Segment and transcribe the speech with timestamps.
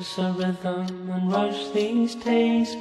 [0.00, 2.74] a rhythm and rush these days.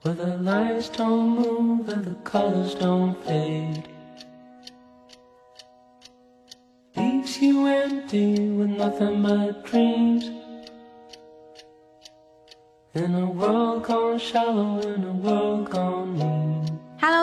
[0.00, 3.86] Where the lights don't move and the colors don't fade.
[6.96, 10.24] Leaves you empty with nothing but dreams.
[12.94, 16.55] In a world gone shallow, in a world gone mean.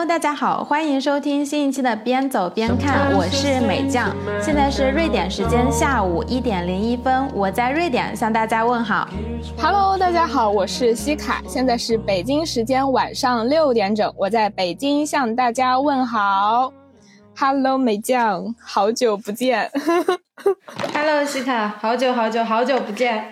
[0.04, 4.14] Hello，大家好，欢迎收听新一期的边走边看，我是美酱。
[4.38, 9.08] 现在是瑞典时间下午一点零一分，我在瑞典向大家问好。
[9.56, 16.70] Hello，大家好，我是西卡，现在是北京时间晚上六点整，我在北京向大家问好。
[17.34, 19.70] Hello，美酱，好久不见。
[20.92, 23.26] Hello，西卡，好久好久好久不见。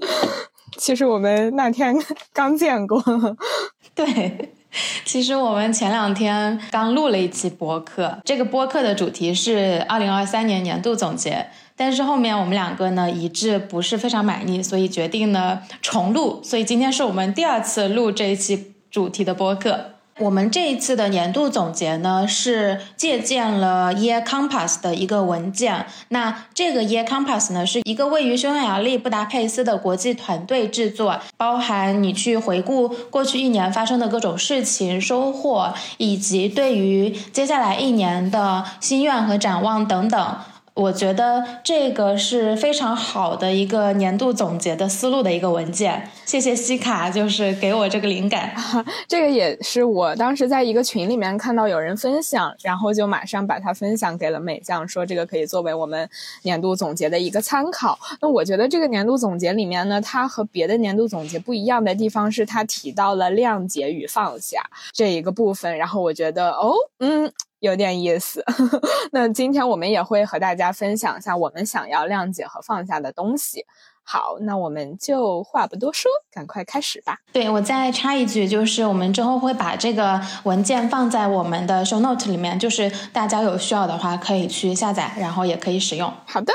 [0.76, 1.96] 其实我们那天
[2.34, 3.02] 刚见过。
[3.94, 4.53] 对，
[5.04, 11.46] 其实我们前两天刚录了一期播客，这个播客的主题是二零二三年年度总结。
[11.76, 16.40] 但是后面我们两个呢一致不是非常满意，所以决定呢重录。
[16.44, 19.93] 所以今天是我们第二次录这一期主题的播客。
[20.20, 25.86] 我们这一次的年度总结呢，是借鉴了 Year Compass 的一个文件。
[26.10, 40.36] 那这个 Year Compass 呢，是一个位于匈牙利布达佩斯的国际团队制作，包含你去回顾过去一年发生的各种事情、收获，以及对于接下来一年的心愿和展望等等。
[40.74, 46.10] 我觉得这个是非常好的一个年度总结的思路的一个文件。
[46.26, 48.52] 谢谢西卡，就是给我这个灵感。
[49.06, 56.10] 这个也是我当时在一个群里面看到有人分享，然后就马上把它分享给了美酱，说这个可以作为我们
[56.42, 57.96] 年度总结的一个参考。
[58.20, 64.60] 那我觉得这个年度总结里面呢，它和别的年度总结不一样的地方是，它提到了谅解与放下
[64.92, 67.32] 这一个部分，然后我觉得哦，嗯。
[67.64, 68.44] 有点意思，
[69.10, 73.64] 那今天我们也会和大家分享一下我们想要谅解和放下的东西。
[74.02, 77.20] 好，那我们就话不多说，赶快开始吧。
[77.32, 86.12] 对我再插一句，就是我们之后会把这个文件放在我们的 show note 里面，就是大家有需要的话可以去下载，然后也可以使用。
[86.26, 86.52] 好的，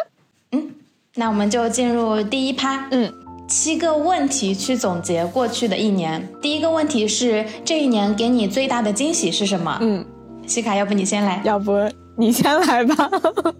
[0.51, 0.75] 嗯，
[1.15, 2.87] 那我们就进入第一趴。
[2.91, 3.11] 嗯，
[3.47, 6.23] 七个问题去总结过去的一年。
[6.39, 9.79] 第一个问题是这一年给你最大的惊喜是什么？
[9.81, 10.05] 嗯。
[10.49, 11.39] 西卡，要不你先来？
[11.43, 11.71] 要不
[12.17, 13.09] 你先来吧。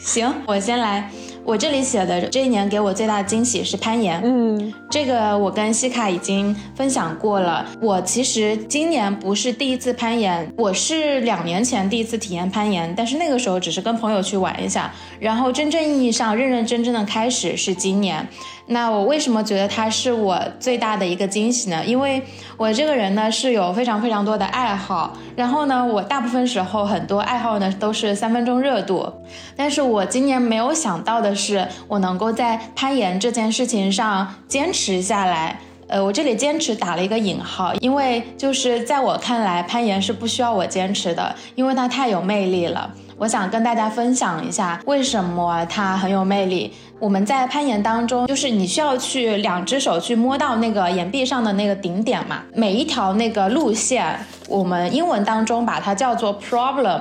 [0.00, 1.10] 行，我先来。
[1.44, 4.20] 我这里写的这一年给我最大的惊喜是攀岩。
[4.22, 7.66] 嗯，这个我跟西卡已经分享过了。
[7.80, 18.26] 我其实今年不是第一次攀岩，我是两年前第一次体验攀岩，但是那个时候只是跟朋友去玩一下，然后真正意义上认认真真的开始是今年。
[18.68, 21.84] 那我为什么觉得它是我最大的一个惊喜呢？
[21.84, 22.22] 因为
[22.56, 29.10] 我这个人呢是有非常非常多的爱好，然后呢，我大部分时候很多爱好呢都是三分钟热度，
[29.56, 35.58] 但是我今年没有想到的是，我能够在攀岩这件事情上坚持下来。
[35.88, 42.92] 呃，我这里坚持打了一个引号，因为就是在我看来，攀岩是不需要我坚持的，因为它太有魅力了。
[43.18, 46.72] 我想跟大家分享一下为什么它很有魅力。
[47.00, 52.42] 我们在攀岩当中，就是你需要去两只手去摸到那个岩壁上的那个顶点嘛。
[52.54, 54.16] 每一条那个路线，
[54.48, 57.00] 我们英文当中把它叫做 problem，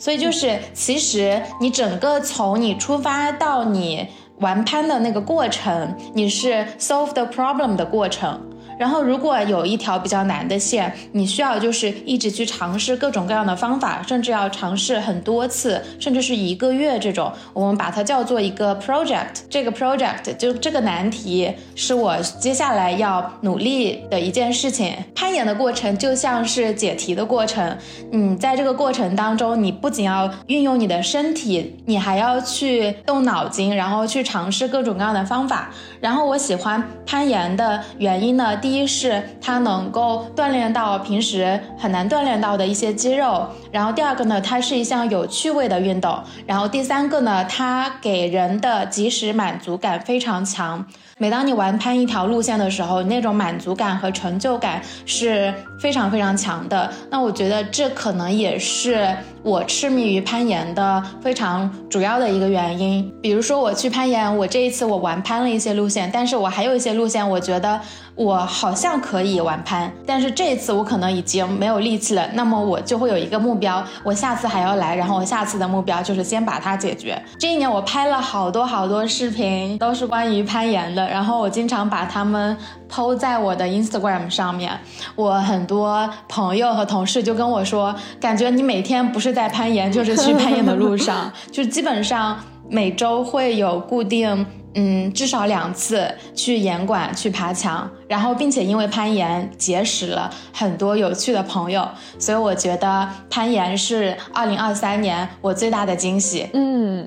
[0.00, 4.06] 所以就是其实你整个从你出发到你
[4.38, 8.40] 玩攀的那个过程，你是 solve the problem 的过程。
[8.78, 19.42] 然后，如果有一条比较难的线，你需要就是一直去尝试各种各样的方法，甚至要尝试很多次，甚至是一个月这种，我们把它叫做一个 project。
[19.48, 24.94] 这个 project 就这个难题是我接下来要努力的一件事情。
[25.14, 27.76] 攀岩的过程就像是解题的过程，
[28.10, 35.70] 你在这个过程当中，你不仅要运用你的身体，你还要去动脑筋，然后去尝试各种各样的方法。
[36.00, 46.16] 然后我喜欢攀岩的原因呢，第一是它能够锻炼到平时很难锻炼到的一些肌肉，然后第二个呢，它是一项有趣味的运动，
[46.46, 50.86] 然后第三个呢，它给人的即时满足感非常强。
[51.18, 56.90] 每当你玩攀一条路线的时候，那种满足感和成就感是非常非常强的。
[57.10, 59.08] 那我觉得这可能也是
[59.44, 63.12] 我痴迷于攀岩的非常主要的一个原因。
[63.22, 67.80] 比如说我去攀岩，我这一次我玩攀了一些路线，但是我还有一些路线，我觉得
[68.14, 72.28] 我好像可以玩攀，但是这一次我可能已经没有力气了。
[72.34, 77.20] 那么我就会有一个目标，我下次还要来，然后我下次的目标就是先把它解决。
[77.38, 82.56] 这一年我拍了好多好多视频，都是关于攀岩的，然后我经常把它们
[82.88, 84.78] 抛在我的 Instagram 上面。
[85.14, 92.38] 我很多朋友和同事就跟我说，感觉你每天不是在攀岩，就是去攀岩的路上， 就基本上
[92.68, 94.46] 每周会有固定。
[94.74, 101.86] 嗯，至少两次去岩馆去爬墙，然后并且因为攀岩结识了很多有趣的朋友，
[102.18, 106.48] 所以我觉得攀岩是二零二三年我最大的惊喜。
[106.54, 107.06] 嗯，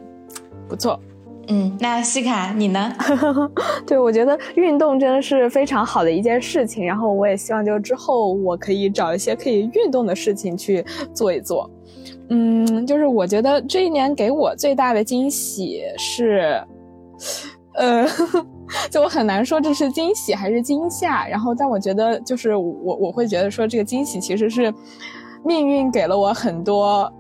[0.69, 1.00] 不错。
[1.48, 2.94] 嗯，那西卡你呢？
[3.88, 10.86] 对，我觉得运动真的是非常好的一件事情，然后我也希望就之后我可以找一些可以运动的事情去
[11.16, 11.68] 做一做。
[12.30, 16.62] 嗯，就是我觉得这一年给我最大的惊喜是。
[17.75, 18.07] 呃，
[18.89, 24.74] 就我很难说这是惊喜还是惊吓，然后但我觉得就是我我会觉得说这个惊喜其实是
[25.44, 27.12] 命运给了我很多，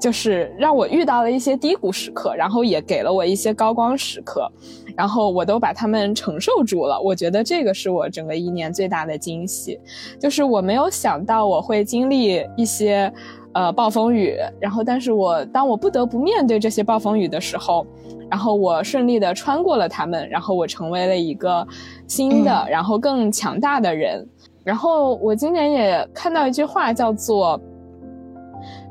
[0.00, 4.50] 就是让我遇到了一些低谷时刻，然后也给了我一些高光时刻，
[4.96, 7.00] 然后我都把他们承受住了。
[7.00, 9.78] 我觉得这个是我整个一年最大的惊喜，
[10.18, 13.12] 就是我没有想到我会经历一些
[13.52, 17.86] 呃暴风雨，然后但是我当我不得不面对这些暴风雨的时候。
[18.30, 21.66] 然后我顺利的穿过了他们，然后我成为了一个
[22.06, 24.24] 新的，然后更强大的人。
[24.62, 27.60] 然后我今年也看到一句话，叫做“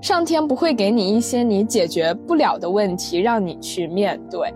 [0.02, 4.54] 上天不会给你一些你解决不了的问题，让你去面对。”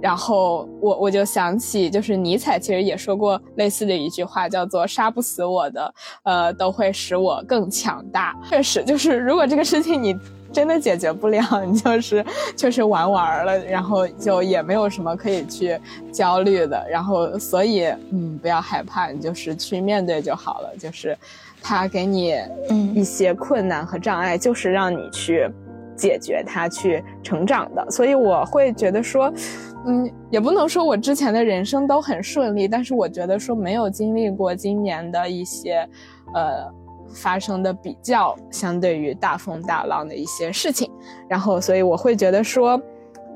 [0.00, 10.16] 然后我我就想起，就是尼采其实也说过类似的一句话，叫做“杀不死我的，呃，都会使我更强大。”确实，就是如果这个事情你。
[10.50, 12.24] 真的解决不了，你就是
[12.56, 15.78] 确实玩玩了，然后就也没有什么可以去
[16.10, 20.74] 焦虑的，然后所以嗯，不要害怕，你就是去面对就好了。
[20.78, 21.14] 就是
[21.62, 22.34] 他给你
[22.70, 25.50] 嗯一些困难和障碍，就是让你去
[25.96, 27.90] 解决它，去成长的。
[27.90, 29.32] 所以我会觉得说，
[29.86, 35.88] 嗯，也不能说我之前的人生都很顺利，但是我觉得说没有经历过今年的一些，
[36.34, 36.72] 呃。
[37.14, 40.92] 发生的比较相对于大风大浪的一些事情，
[41.26, 42.78] 然后所以我会觉得说，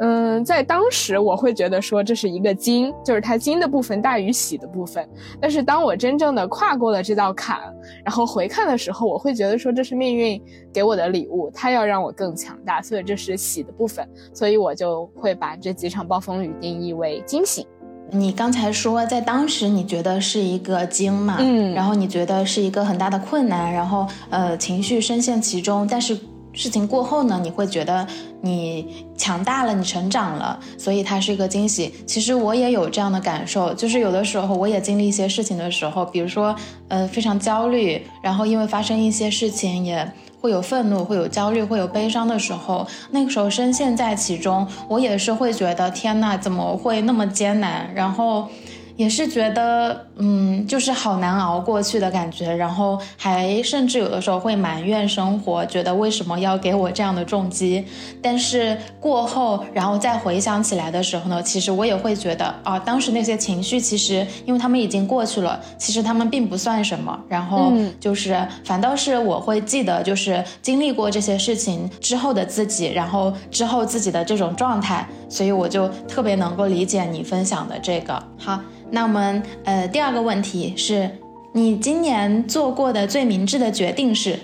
[0.01, 5.09] 嗯，在当时我会觉得说这是一个金，就是它金的部分大于喜的部分。
[5.41, 7.61] 但是当我真正的跨过了这道坎，
[8.05, 10.43] 然后回看的时候，我会觉得说这是命运
[10.73, 14.09] 给我的礼物，它要让我更强大，所以这是喜的部分。
[14.33, 17.67] 所以我就会把这几场暴风雨定义为惊喜。
[18.11, 26.19] 你刚才说，在当时你觉得是一个惊嘛，嗯，然后你觉得是一个很大的困难，然后呃情绪深陷其中，但是
[26.53, 28.07] 事情过后呢，你会觉得
[28.41, 31.93] 你强大了，你成长了，所以它是一个惊喜。
[32.07, 36.55] 其实我也有这样的感受，就是有的时候我也经历一些事情的时候，比如说
[36.89, 40.13] 呃非常焦虑，然后因为发生一些事情也。
[40.43, 47.89] 会有愤怒，会有焦虑，会有悲伤的时候，那个时候深陷在其中，我也是会觉得天呐，怎么会那么艰难？
[47.95, 48.49] 然后。
[48.95, 57.85] 也是觉得，嗯，就是好难熬过去的感觉，然后还甚至有的时候会埋怨生活，觉得为什么要给我这样的重击？
[58.23, 67.19] 但是过后，然后再回想起来的时候呢，其实我也会觉得，啊，当时那些情绪，其实因为他们已经过去了，其实他们并不算什么。
[67.29, 78.23] 然后就是反倒是我会记得，就是经历过这些事情之后的自己，然后之后自己的这种状态，所以我就特别能够理解你分享的这个。
[78.39, 78.61] 好。
[78.95, 81.19] 那我们呃，第二个问题是，
[81.53, 84.39] 你今年做过的最明智的决定是？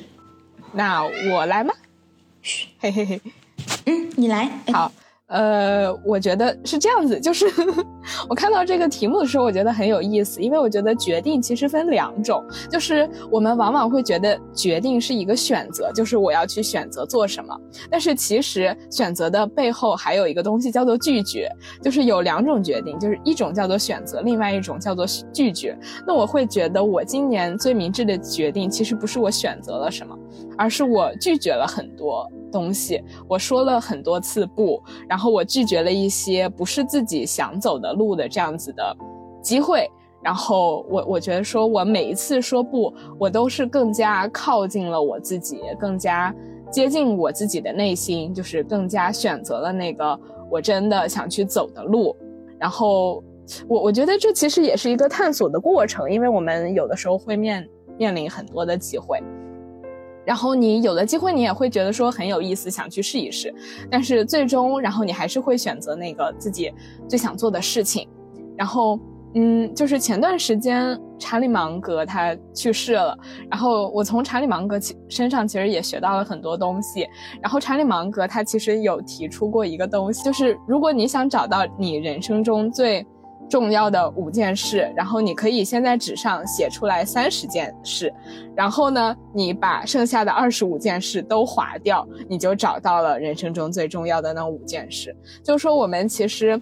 [0.72, 1.72] 那我来吗？
[2.42, 3.20] 嘘嘿嘿嘿，
[3.86, 4.90] 嗯，你来，好。
[5.28, 7.46] 呃，我觉得是这样子，就是
[8.30, 17.54] 我看到这个题目的时候，我觉得很有意思，因为我觉得决定其实分两种，就是我们往往会觉得决定是一个选择，就是我要去选择做什么，
[17.90, 21.46] 但是其实选择的背后还有一个东西叫做拒绝，
[21.82, 25.78] 就是有两种决定，就是一种叫做选择，另外一种叫做拒绝。
[26.06, 30.16] 那我会觉得我今年最明智的决定，其实不是我选择了什么，
[30.56, 32.26] 而是我拒绝了很多。
[32.50, 38.96] 东西，我说了很多次不，然后我拒绝了一些不是自己想走的路的这样子的
[39.42, 39.90] 机会，
[40.22, 46.34] 然后我我觉得说我每一次说不，我都是更加靠近了我自己，更加
[46.70, 50.18] 接近我自己的内心，就是更加选择了那个
[50.50, 52.14] 我真的想去走的路，
[52.58, 53.22] 然后
[53.66, 59.22] 我我觉得这其实也是一个探索的过程，因为我们有的时候会面面临很多的机会。
[60.28, 63.50] 然后你有了机会，你也会觉得说很有意思，想去试一试。
[63.90, 66.70] 但是最终，然后你还是会选择那个自己
[67.08, 68.06] 最想做的事情。
[68.54, 69.00] 然后，
[69.36, 73.18] 嗯，就是前段时间查理芒格他去世了，
[73.50, 77.08] 然后我从查理芒格身上其实也学到了很多东西。
[77.40, 83.06] 然后查理芒格他其实有提出过一个东西，就是如果你想找到你人生中最
[83.48, 88.12] 重要的五件事，然后你可以先在纸上写出来三十件事，
[88.54, 95.14] 然后呢，你把剩下的二十五件事都划掉，你就找到了人生中最重要的那五件事。
[95.42, 96.60] 就是说，我们其实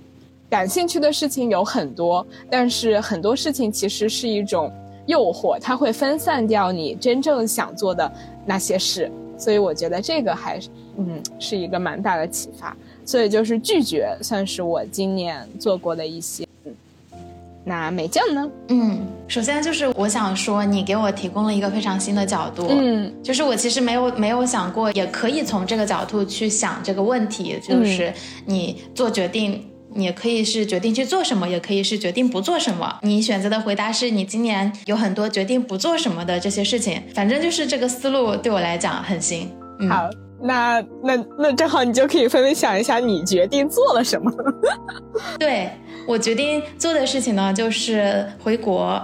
[0.48, 4.72] 感兴趣的事情有很多，但是很多事情其实是一种
[5.06, 8.10] 诱惑，它会分散掉你真正想做的
[8.44, 9.10] 那些事。
[9.36, 12.74] 所以我觉得这个还是，嗯，是一个蛮大的启发。
[13.04, 16.45] 所以就是拒绝，算是我今年做过的一些。
[17.68, 18.48] 那美酱呢？
[18.68, 22.68] 嗯，首先就是我想说，你给我提供了一个非常新的角度。
[22.70, 27.58] 嗯，就是我其实没有没有想过，也可以从这个角度去想这个问题。
[27.60, 33.00] 就是你做决定，你也可以是决定去做什么，也可以是决定不做什么。
[33.02, 37.02] 你选择的回答是你今年有很多决定不做什么的这些事情。
[37.16, 39.50] 反正就是这个思路对我来讲很新。
[39.90, 40.08] 好，
[40.40, 44.30] 那那那正好你就可以分享一下你决定做了什么。
[45.38, 45.70] 对。
[46.06, 49.02] 我决定做的事情呢，就是回国，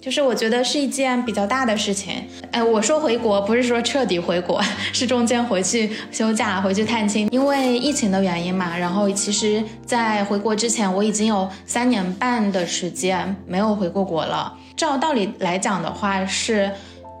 [0.00, 2.14] 就是我觉得是一件比较大的事情。
[2.50, 4.60] 哎，我说回国不是说彻底回国，
[4.92, 8.76] 是中间回去休假、回去探亲，因为疫情的原因嘛。
[8.76, 14.52] 然后其实，在回国之前，我已经有三年半的时间没有回过国了。
[14.76, 16.68] 照道理来讲的话是。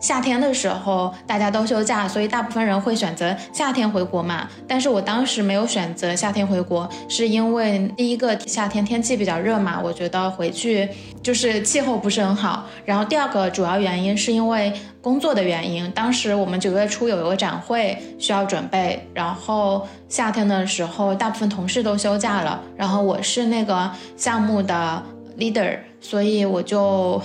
[0.00, 4.48] 夏天的时候大家都休假，所以大部分人会选择夏天回国嘛。
[4.66, 10.88] 但是我当时没有选择夏天回国，是因为第一个夏天天气比较热嘛，我觉得回去
[11.22, 12.66] 就是气候不是很好。
[12.84, 25.02] 然后第二个主要原因是因为工作的原因，当时我们九月初有一个展会需要准备，然后夏天的时候大部分同事都休假了，然后我是那个项目的
[25.38, 27.20] leader，所以我就。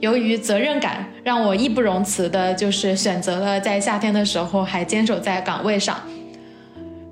[0.00, 5.96] 由于责任感，让我义不容辞的，就是选择了在夏天的时候还坚守在岗位上。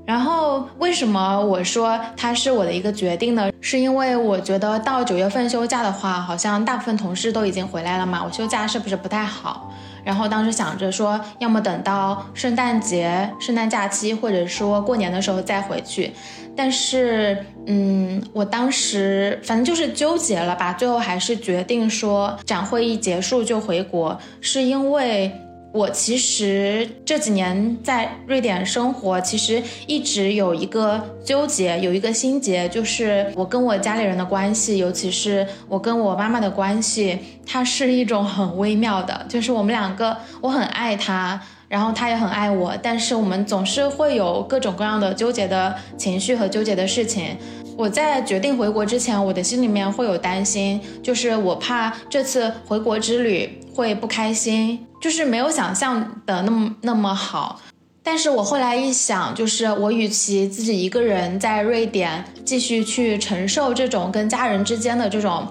[0.06, 3.50] 然后，为什么我说它是我的一个决定呢？
[3.58, 9.72] 是因为我觉得到九月份休假的话，好像大部分同事都已经回来了嘛，我休假是不是不太好？
[10.04, 16.12] 然后当时想着说，要么等到圣诞节、圣诞假期，或者说过年的时候再回去。
[16.56, 25.32] 但是，嗯，我当时反正就是纠结了吧，最后还是决定说展会一结束就回国，是因为
[25.72, 41.42] 我其实这几年在瑞典生活，其实一直有一个纠结，有一个心结，就是我跟我家里人的关系，尤其是我跟我妈妈的关系，它是一种很微妙的，就是我们两个，我很爱她。
[41.74, 47.36] 然后他也很爱我，但是我们总是会有各种各样的纠结的情绪和纠结的事情。
[47.76, 57.60] 我在决定回国之前，我的心里面会有担心，就是我怕这次回国之旅会不开心，就是没有想象的那么那么好。
[58.04, 65.44] 但是我后来一想，就是我与其自己一个人在瑞典继续去承受这种跟家人之间的这种，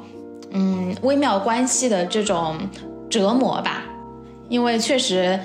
[0.51, 2.58] 嗯，微妙关系的这种
[3.10, 3.84] 折磨吧，
[4.48, 5.38] 因为确实。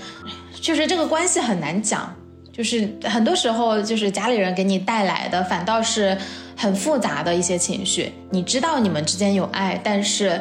[0.61, 2.15] 就是这个关系很难讲，
[2.53, 6.17] 就是很多时候就是家里人给你带来的反倒是
[6.57, 8.13] 很复杂的一些情绪。
[8.31, 10.41] 你知道你们之间有爱，但是，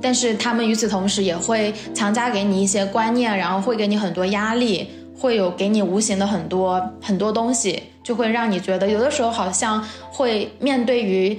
[0.00, 11.38] 但是他们与此同时也会强加给你一些观念，然后会给你很多压力，会有给你无形的很多很多东西，就会让你觉得有的时候好像会面对于。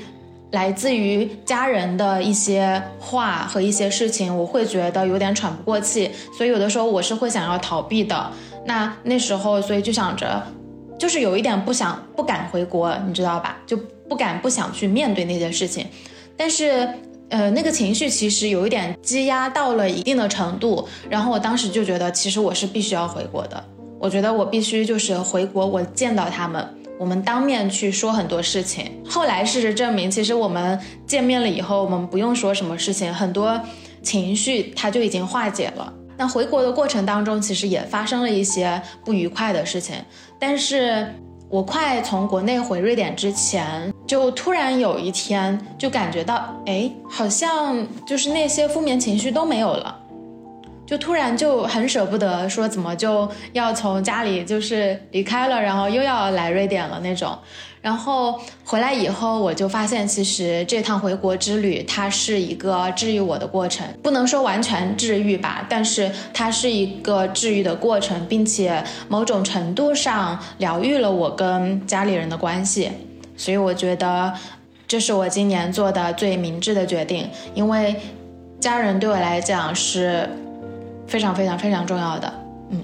[0.52, 8.32] 来自于家人的一些话和一些事情，我会觉得有点喘不过气，所以有的时候我是会想要逃避的。
[8.66, 10.42] 那那时候，所以就想着，
[11.00, 13.58] 就是有一点不想、不敢回国，你知道吧？
[13.66, 13.76] 就
[14.08, 15.88] 不敢、不想去面对那些事情。
[16.38, 16.88] 但是，
[17.30, 23.64] 呃，那个情绪其实有一点积压到了一定的程度，然后我当时就觉得，其实我是必须要回国的。
[23.98, 26.68] 我觉得我必须就是回国，我见到他们。
[27.02, 33.60] 我们当面去说很多事情，后来事实证明，其实我们见面了以后，我们不用说什么事情，很多
[34.04, 35.92] 情绪它就已经化解了。
[36.16, 39.96] 那回国的过程当中，其实也发生了一些不愉快的事情，
[40.38, 41.12] 但是
[41.50, 49.98] 我快从国内回瑞典之前，就突然有一天就感觉到，哎，好像就是那些负面情绪都没有了。
[50.92, 57.34] 就突然就很舍不得，说怎么就要从家里就是离开了，然后又要来瑞典了那种。
[57.82, 72.92] 然后回来以后，我就发现其实这趟回国之旅它是一个治愈我的过程，不能说完全治愈吧，但是它是一个治愈的过程，并且某种程度上疗愈了我跟家里人的关系。
[73.38, 74.34] 所以我觉得
[74.90, 77.96] 这是我今年做的最明智的决定，因为
[78.60, 80.28] 家人对我来讲是。
[81.12, 82.34] 非常非常非常重要的，
[82.70, 82.80] 嗯，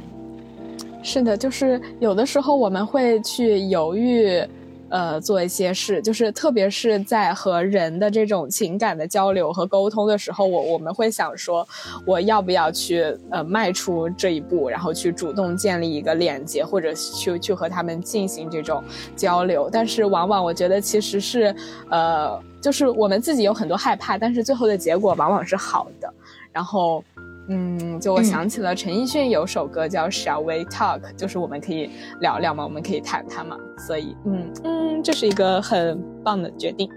[1.01, 4.43] 是的，就是有的时候我们会去犹豫，
[4.89, 11.65] 呃，做一些事，就是特别是在和人的这种情感的交流和沟通的时候，我我们会想说，
[12.05, 18.83] 我要不要去呃迈出这一步，然后去主动建立一个链接，或者去去和他们进行这种
[19.15, 19.69] 交流。
[19.71, 21.55] 但是往往我觉得其实是，
[21.89, 26.13] 呃，就是我们自己有很多害怕，但是最后的结果往往是好的。
[26.51, 27.01] 然后。
[27.49, 31.89] 嗯，就我想起了陈奕迅有首歌叫《Shall We Talk》，就是我们可以
[32.19, 36.89] 聊聊嘛，我们可以谈谈嘛，所以嗯嗯，这是一个很棒的决定。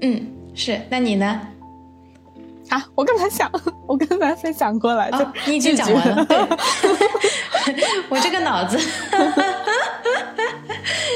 [0.00, 1.40] 嗯，是，那你呢？
[2.68, 3.50] 啊，我刚才想，
[3.88, 6.26] 我刚才分享过来，就你已经讲完了。
[8.08, 8.78] 我这个脑子。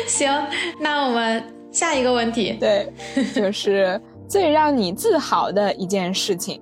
[0.07, 0.31] 行，
[0.81, 2.92] 那我们下一个问题，对，
[3.35, 6.61] 就是最让你自豪的一件事情。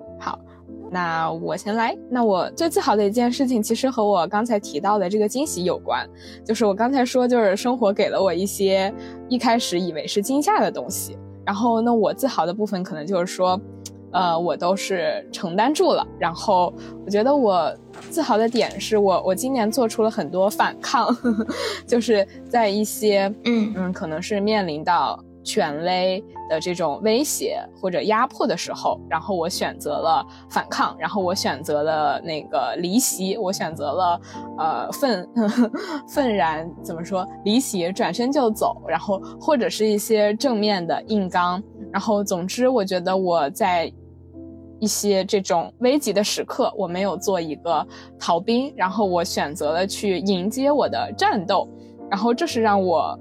[0.91, 1.97] 那我先来。
[2.09, 6.05] 那我最自豪的一件事情，其实和我刚才提到的这个惊喜有关。
[6.45, 8.93] 就是我刚才说，就是生活给了我一些
[9.29, 11.17] 一开始以为是惊吓的东西。
[11.45, 13.59] 然后，那我自豪的部分，可能就是说，
[14.11, 16.05] 呃，我都是承担住了。
[16.19, 16.73] 然后，
[17.05, 17.73] 我觉得我
[18.09, 21.47] 自豪的点是我，我今年做出了很多反抗，呵 呵
[21.87, 25.17] 就是在一些，嗯嗯，可能是面临到。
[25.43, 34.21] 权威的这种威胁或者压迫的时候，然后我选择了反抗，然后我选择了那个离席，我选择了
[34.57, 35.27] 呃愤
[36.07, 43.91] 愤然怎么说离席，转身就走，然后或者是一些正面的硬刚，然后总之我觉得我在
[44.79, 47.85] 一些这种危急的时刻，我没有做一个
[48.19, 51.67] 逃兵，然后我选择了去迎接我的战斗，
[52.09, 53.17] 然后这是让我。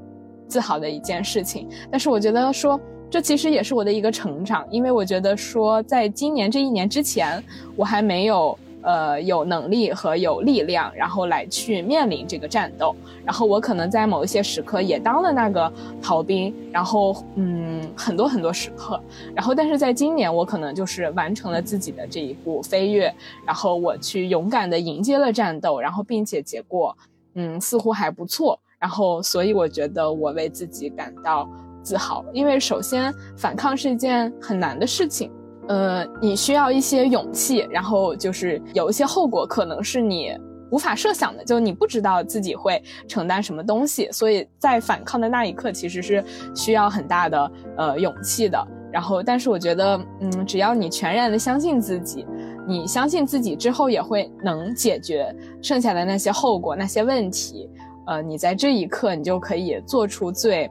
[0.51, 2.79] 自豪的一件事情，但是我觉得说
[3.09, 7.43] 这其实也是我的一个成长，因为我觉得说在今年这一年之前，
[7.77, 19.01] 我还没有呃有能力和有力量，然后来去面临这个战斗，然后我可能在某一些时刻也当了那个逃兵，然后嗯很多很多时刻，
[19.35, 23.13] 然后但是在今年我可能就是完成了自己的这一步飞跃，
[23.47, 26.97] 然后我去勇敢的迎接了战斗，然后并且结果
[27.35, 28.59] 嗯似乎还不错。
[28.81, 31.47] 然后，所以我觉得我为自己感到
[31.83, 35.31] 自豪，因为首先反抗是一件很难的事情，
[35.69, 40.33] 呃，你需要一些勇气，然后就是有一些后果可能是你
[40.71, 48.67] 无法设想的，就你不知道自己会承担什么东西，所以在反抗的那一刻其实是需要很大的呃勇气的。
[48.91, 52.27] 然后，但是我觉得，嗯，只要你全然的相信自己，
[52.67, 57.69] 你相信自己之后也会能解决剩下的那些后果、那些问题。
[58.11, 60.69] 呃，你在这一刻，你就可以做出最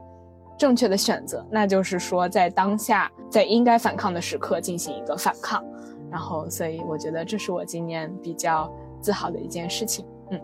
[0.58, 5.64] 正确的选择，那就是说，在当下，在应该反抗的时刻进行一个反抗。
[6.10, 10.04] 然后，所以我觉得这是我今年比较自豪的一件事情。
[10.30, 10.40] 嗯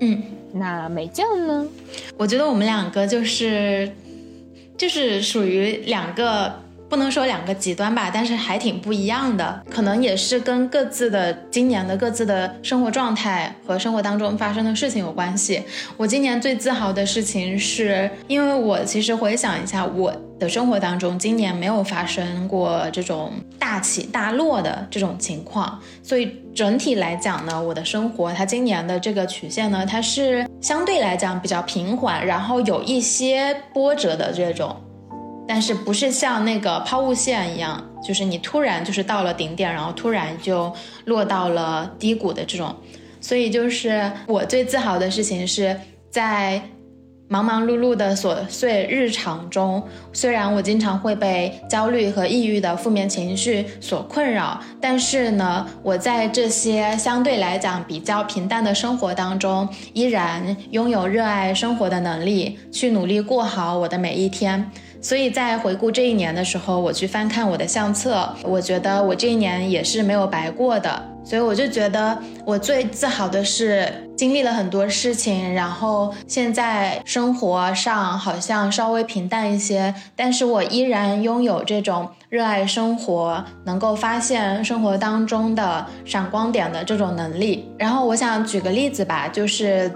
[0.00, 1.66] 嗯，那美酱呢？
[2.18, 3.90] 我觉得我们两个就是
[4.76, 6.52] 就是属于两个。
[6.92, 15.62] 不能说两个极端吧，但是还挺不一样的，可能也是跟各自的今年的各自的生活状态和生活当中发生的事情有关系。
[15.96, 34.76] 我今年最自豪的事情是，因为我其实回想一下，我的生活当中今年没有发生过这种大起大落的这种情况，所以整体来讲呢，我的生活它今年的这个曲线呢，它是相对来讲比较平缓，然后有一些波折的这种。
[35.54, 40.72] 但是不是像那个抛物线一样，就是你突然就是到了顶点，然后突然就
[41.04, 42.74] 落到了低谷的这种。
[43.20, 46.62] 所以就是我最自豪的事情是在
[47.28, 49.82] 忙忙碌碌的琐碎日常中，
[50.14, 64.70] 虽然我经常会被焦虑和抑郁的负面情绪所困扰，但是呢，我在这些相对来讲比较平淡的生活当中，依然拥有热爱生活的能力，去努力过好我的每一天。
[65.02, 71.10] 所以在回顾这一年的时候，我去翻看我的相册，我觉得我这一年也是没有白过的。
[71.24, 87.70] 所以我就觉得我最自豪的是经历了很多事情，然后现在生活上好像稍微平淡一些，但是我依然拥有这种热爱生活、能够发现生活当中的闪光点的这种能力。
[87.78, 89.90] 然后我想举个例子吧，就是。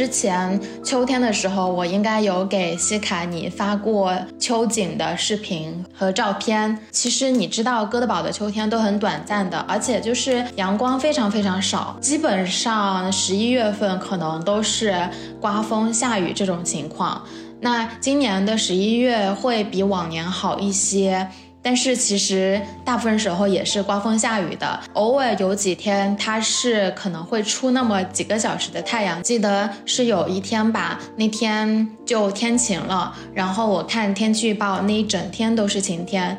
[0.00, 6.78] 之前秋天的时候，我应该有给西卡你发过秋景的视频和照片。
[6.90, 15.06] 其实你知道，哥德堡的秋天都很短暂的，而且就是阳光非常非常少，基本上十一月份可能都是
[15.38, 17.22] 刮风下雨这种情况。
[17.60, 21.28] 那今年的十一月会比往年好一些。
[21.62, 29.22] 但是其实大部分时候也是刮风下雨的，偶尔有几天它是可能会出那么几个小时的太阳。
[29.22, 36.38] 记得是有一天吧，那天就天晴了，然后我看天气预报，那一整天都是晴天，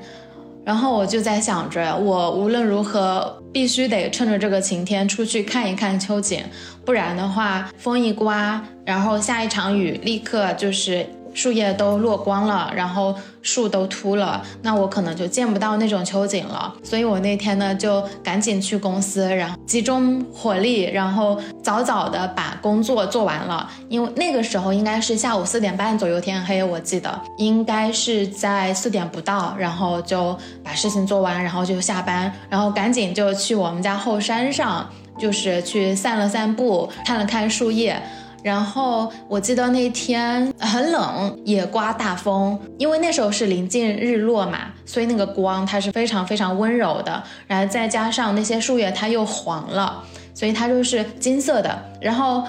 [0.65, 6.43] 然后我就在想着，我无论如何必须得趁着这个晴天出去看一看秋景，
[6.83, 11.05] 不然的话风一刮，然后下一场雨，立刻就是。
[11.33, 16.73] 树叶都落光了，然后树都秃了，那我可能就见不到那种秋景了。
[16.83, 23.69] 所以我那天呢就赶紧去公司，然后集中火力，然后早早的把工作做完了。
[23.87, 38.01] 因为那个时候应该是下午四点半左右天黑，我记得应该是在四点不到，然后就把事情做完，然后就下班，然后赶紧就去我们家后山上，就是去散了散步，看了看树叶。
[38.43, 47.21] 然后我记得那天很冷，也刮大风，因为那时候是临近日落嘛，所以那个光它是非常非常温柔的。
[47.47, 51.77] 然后再加上那些树叶它又黄了，所以它就是金色的。
[51.99, 52.43] 然后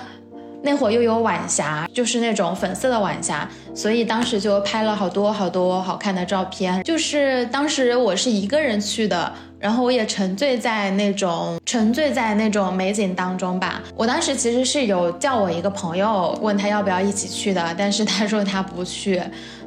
[0.63, 6.83] 那会儿又有晚霞，就是那种粉色的晚霞，所以当时就拍了好多好多好看的照片。
[6.85, 9.33] 就是当时我是一个人去的。
[9.63, 13.81] 然后我也沉醉在那种沉醉在那种美景当中吧。
[13.95, 19.23] 我当时其实是有叫我一个朋友，问他要不要一起去的，但是他说他不去。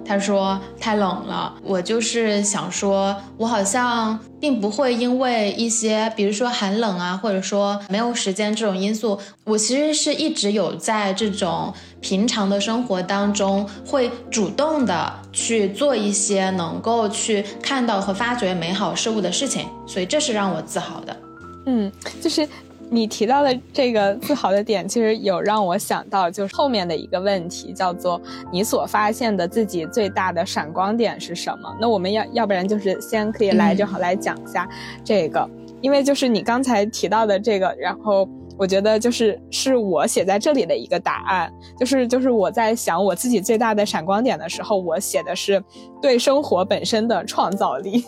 [0.07, 11.73] 他说太冷了，我就是想说，我好像并不会因为一些，比如说寒冷啊，或者说没有时间这种因素，我其实是一直有在这种
[12.05, 21.17] 平常的生活当中，会主动的去做一些能够去看到和发掘美好事物的事情，所以这是让我自豪的。
[21.65, 21.91] 嗯，
[22.21, 22.47] 就是。
[22.87, 31.75] 你提到的这个自豪的点，其实有让我想到，就是后面的一个问题，叫做你所发现的自己最大的闪光点是什么？
[31.81, 34.69] 那我们要要不然就是先可以来正好来讲一下
[35.03, 35.49] 这个，
[35.81, 45.63] 因为就是你刚才提到的这个，然后我觉得就是是我写在这里的一个答案，就是就是我在想我自己最大的闪光点的时候，我写的是
[46.01, 48.03] 对生活本身的创造力，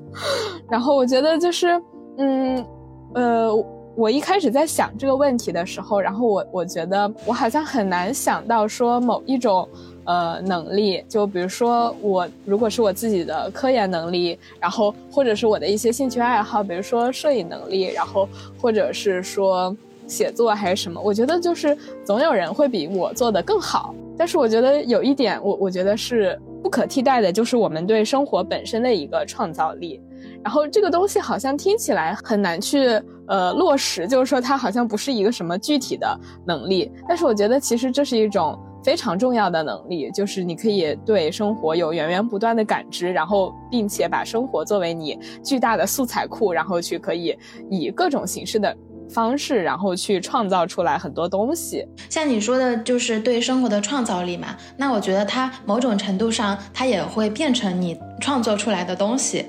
[0.70, 1.82] 然后我觉得就是
[2.18, 2.66] 嗯
[3.14, 3.64] 呃。
[3.96, 9.68] 我一开始在想这个问题的时候，然后我我觉得我好像很难想到说某一种，
[10.08, 18.26] 呃，能力，就比如说我如果是我自己的科研能力，然后或者是我的一些兴趣爱好，比如说摄影能力，然后
[18.58, 23.94] 或者是说写作还是什么，我觉得就是总有人会比我做的更好。
[24.16, 30.00] 但是我觉得有一点，我我觉得是不可替代的，就是我们对生活本身的一个创造力。
[30.42, 47.36] 然后这个东西好像听起来很难去呃落实，就是说它好像不是一个什么具体的能力，但是我觉得其实这是一种非常重要的能力，就是你可以对生活有源源不断的感知，然后并且把生活作为你巨大的素材库，然后去可以
[47.70, 48.74] 以各种形式的
[49.10, 51.86] 方式，然后去创造出来很多东西。
[52.08, 59.44] 像你说的，就是对生活的创造力嘛，那我觉得它某种程度上它也会变成你创作出来的东西。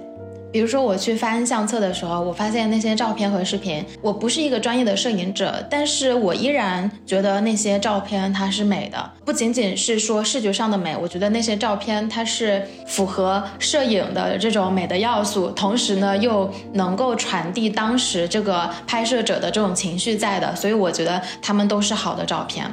[0.52, 22.66] 比如说我去翻相册的时候，我发现那些照片和视频，我不是一个专业的摄影者，但是我依然觉得那些照片它是美的，不仅仅是说视觉上的美，我觉得那些照片它是符合摄影的这种美的要素，同时呢又能够传递当时这个拍摄者的这种情绪在的，所以我觉得他们都是好的照片，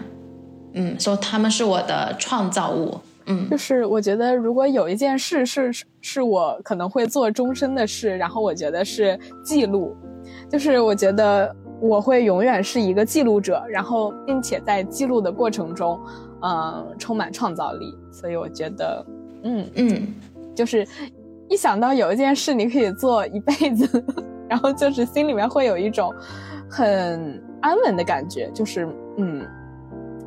[0.72, 2.98] 嗯，所以他们是我的创造物。
[3.26, 9.96] 嗯，就是我觉得，如果有一件事是是我可能会做终身的事，然后我觉得是记录，
[10.48, 16.00] 就是我觉得我会永远是一个记录者，然后并且在记录的过程中，
[16.42, 17.98] 嗯，充满创造力。
[18.12, 19.04] 所以我觉得，
[19.42, 20.14] 嗯嗯，
[20.54, 20.86] 就是
[21.48, 24.04] 一想到有一件事你可以做一辈子，
[24.48, 26.14] 然后就是心里面会有一种
[26.70, 29.44] 很安稳的感觉，就是嗯，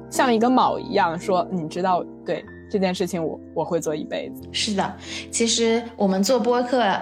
[0.10, 2.44] 像一个锚一样，说你知道对。
[2.70, 4.44] 这件事情我我会做一辈子。
[4.52, 4.96] 是的，
[5.32, 6.96] 其实我们做播客，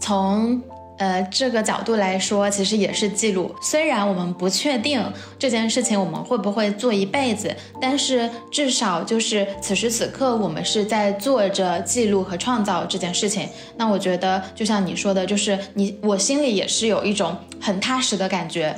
[0.00, 0.60] 从
[0.98, 3.54] 呃这个角度来说，其实也是记录。
[3.62, 5.00] 虽然我们不确定
[5.38, 13.48] 这件事情我们会不会做一辈子，但是至少就是此时此刻我们是在做着记录和创造这件事情。
[13.76, 18.74] 那我觉得就像你说的，就是你我心里也是有一种很踏实的感觉。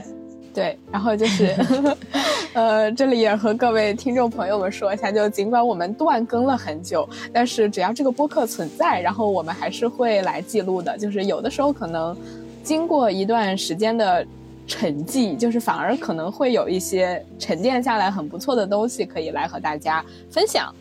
[0.53, 1.55] 对，然后就是，
[2.55, 10.99] 呃，这里也和各位听众朋友们说一下，就尽管我们断更了很久，但是只要这个播客存在，然后我们还是会来记录的。
[10.99, 12.17] 就是有的时候可能
[12.65, 14.27] 经过一段时间的
[14.67, 20.75] 沉寂，就是反而可能会有一些沉淀下来很不错的东西可以来和大家分享。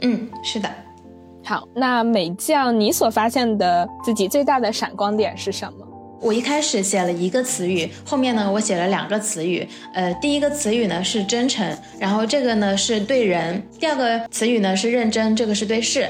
[0.00, 0.68] 嗯，是的。
[1.44, 5.86] 好，那美酱，你所发现的自己最大的闪光点是什么？
[6.24, 9.68] 我一开始写了一个词语，后面呢我写了两个词语。
[9.92, 16.08] 呃，第一个词语呢是真诚，然后这个呢是对人；第二个词语呢是认真，这个是对事。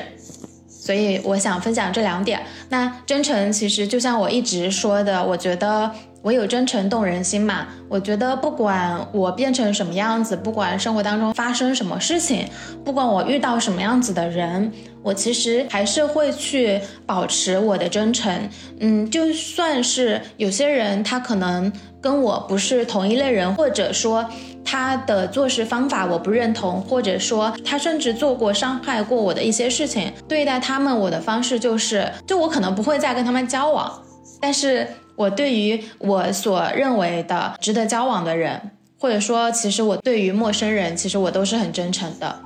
[0.68, 2.40] 所以我想分享这两点。
[2.68, 5.90] 那真诚其实就像我一直说的，我觉得。
[6.24, 7.66] 唯有真诚动人心嘛。
[7.87, 12.48] 我觉得不管我变成什么样子，不管生活当中发生什么事情，
[12.83, 14.72] 不管我遇到什么样子的人，
[15.05, 18.49] 我其实还是会去保持我的真诚。
[18.81, 24.29] 嗯，就算是有些人他可能跟我不是同一类人，或者说
[24.64, 34.03] 他的做事方法我不认同，或者说他甚至做过伤害过我的一些事情，对待他们我的方式就是，就我可能不会再跟他们交往，
[34.40, 34.88] 但是。
[35.17, 38.61] 我对于我所认为的值得交往的人，
[38.99, 42.37] 或者说，其实我对于陌生人，其实我都是很真诚的。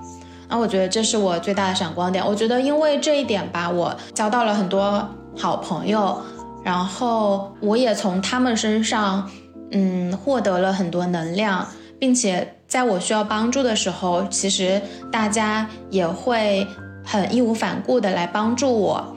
[0.48, 2.26] 那我觉得这是我最大的闪光点。
[2.26, 5.06] 我觉得因为这一点吧，我交到了很多
[5.36, 6.18] 好朋友，
[6.64, 9.30] 然后我也从他们身上，
[9.70, 11.66] 嗯，获得了很多能量，
[11.98, 14.80] 并且在我需要帮助的时候，其实
[15.12, 16.66] 大家也会
[17.04, 19.14] 很义无反顾的来帮助我。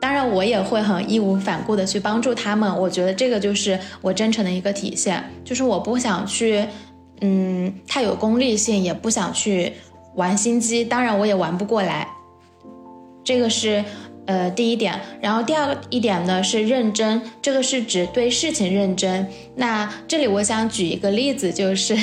[0.00, 2.76] 当然，我也会很义无反顾的去帮助他们。
[2.80, 6.66] 我觉得这个就是我真诚的一个体现，就是我不想去，
[7.20, 9.72] 嗯，太有功利性，也不想去
[10.14, 10.84] 玩心机。
[10.84, 12.08] 当然，我也玩不过来。
[13.24, 13.84] 这个是
[14.26, 15.00] 呃第一点。
[15.20, 19.28] 然后第二一点呢是认真，这个是指对事情认真。
[19.56, 21.96] 那这里我想举一个例子，就是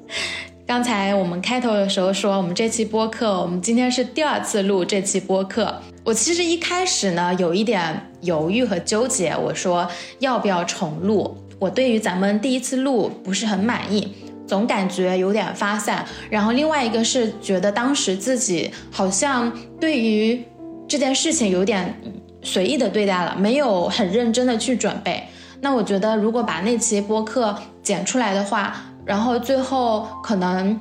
[0.66, 5.80] 刚才我们开头的时候说，我们这期播客，我们今天是第二次录这期播客。
[6.04, 11.36] 我其实一开始呢有一点犹豫和纠结，我说要不要重录？
[11.58, 14.14] 我对于咱们第一次录不是很满意，
[14.50, 16.04] 总感觉有点发散。
[16.28, 20.44] 然后另外一个是觉得当时自己好像对于
[20.88, 21.94] 这件事情有点
[22.42, 25.22] 随意的对待了，没有很认真的去准备。
[25.60, 30.76] 那我觉得如果把那期播客剪出来的话，然后最后可能。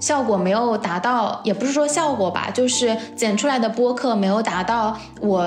[0.00, 5.44] 效果没有达到，也不是说效果吧，就是剪出来的播客没有达到我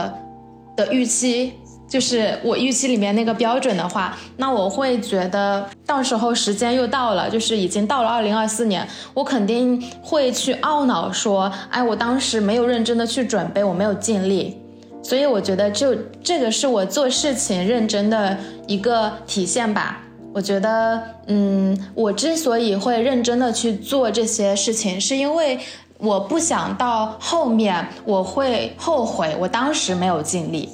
[0.77, 1.53] 的预期，
[1.93, 14.57] 就是我预期里面那个标准的话，那我会觉得到时候时间又到了，就是已经到了二零二四年，我肯定会去懊恼说，哎，我当时没有认真的去准备，我没有尽力，
[15.03, 20.01] 所以我觉得就这个是我做事情认真的一个体现吧。
[20.33, 25.59] 我觉得，嗯，我之所以会认真的去做这些事情，是因为
[25.99, 30.67] 我不想到后面我会后悔我当时没有尽力，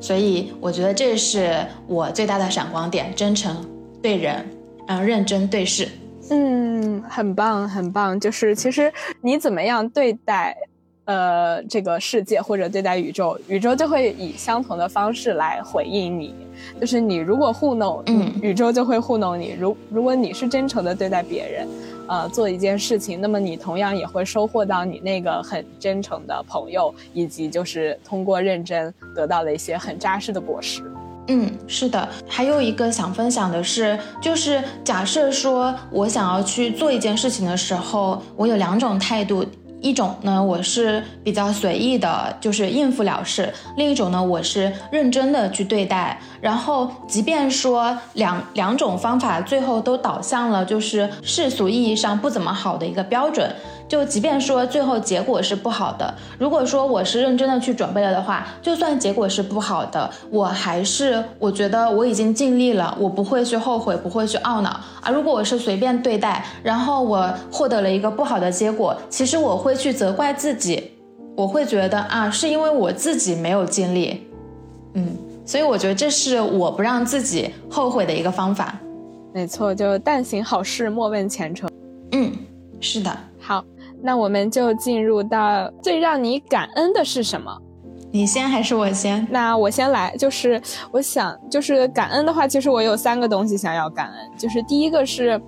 [0.00, 1.56] 所以我觉得这是
[1.86, 3.64] 我最大的闪光点：真诚
[4.02, 4.44] 对人，
[4.88, 5.88] 嗯，认真对事。
[6.30, 8.18] 嗯，很棒，很棒。
[8.18, 10.56] 就是其实你怎么样对待，
[11.04, 16.34] 呃，这个世界或者对待宇宙，宇宙就会以相同的方式来回应你。
[16.80, 19.56] 就是你如果糊弄，嗯，宇宙就会糊弄你。
[19.58, 21.68] 如如果你是真诚的对待别人，
[22.06, 30.82] 呃，做一件事情，那么你同样也会收获到你那个很真诚的朋友，以及就是通过认真得到了一些很扎实的果实。
[31.28, 32.08] 嗯，是的。
[32.28, 39.44] 还有一个想分享的是，就是假设说我想要去做一件事情的时候，我有两种态度。
[39.80, 43.44] 一种呢，我是比较随意的，就是应付了事；
[43.76, 46.18] 另一种呢，我是认真的去对待。
[46.40, 53.54] 然后，即便说两两种方法最后都导向了就是世俗意义上不怎么好的一个标准。
[53.88, 64.70] 就即便说最后结果是不好的，如果说我是认真的去准备了的话，就算结果是不好的，我还是我觉得我已经尽力了，我不会去后悔，不会去懊恼
[65.00, 65.10] 啊。
[65.10, 70.90] 如果我是随便对待，然后我获得了一个不好的结果，其实我会去责怪自己，
[71.36, 74.26] 我会觉得啊，是因为我自己没有尽力，
[74.94, 78.74] 嗯，所以我觉得这是我不让自己后悔的一个方法。
[79.32, 81.70] 没错，就但行好事，莫问前程。
[82.10, 82.32] 嗯，
[82.80, 83.64] 是的，好。
[84.02, 87.56] 那我们就进入到最让你感恩的是什么？
[88.12, 89.26] 你先还是我先？
[89.30, 90.16] 那我先来。
[90.16, 94.30] 就是我想，就是感恩的话，其实我有三个东西想要感恩。
[94.38, 95.40] 就是第一个是，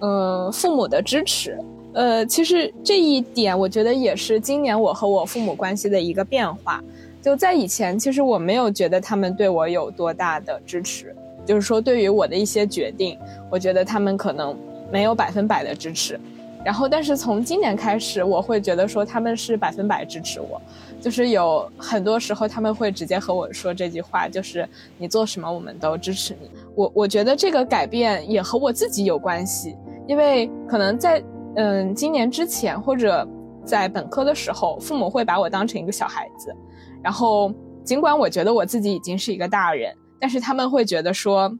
[0.00, 1.58] 呃，父母的支持。
[1.92, 6.82] 呃，其实这一点我觉得也是今年我和我父母关系的一个变化。
[7.22, 11.14] 就在以前，其实我没有觉得他们对我有多大的支持，
[11.46, 13.18] 就是说对于我的一些决定，
[13.50, 14.56] 我觉得他们可能
[14.90, 16.18] 没有百分百的支持。
[16.62, 20.60] 然后，但是从今年开始，我会觉得说他们是百分百支持我，
[21.00, 24.68] 就是有很多时候他们会直接和我说这句话，就是
[24.98, 26.50] 你做什么我们都支持你。
[26.74, 29.74] 我我觉得这个改变也和我自己有关系，
[30.06, 31.22] 因为可能在
[31.56, 33.26] 嗯今年之前或者
[33.64, 36.54] 在本科的时候，父母会把我当成一个小孩子，
[37.02, 37.50] 然后
[37.82, 41.50] 尽管我觉得我自己已经是一个大人，但是他们会觉得说。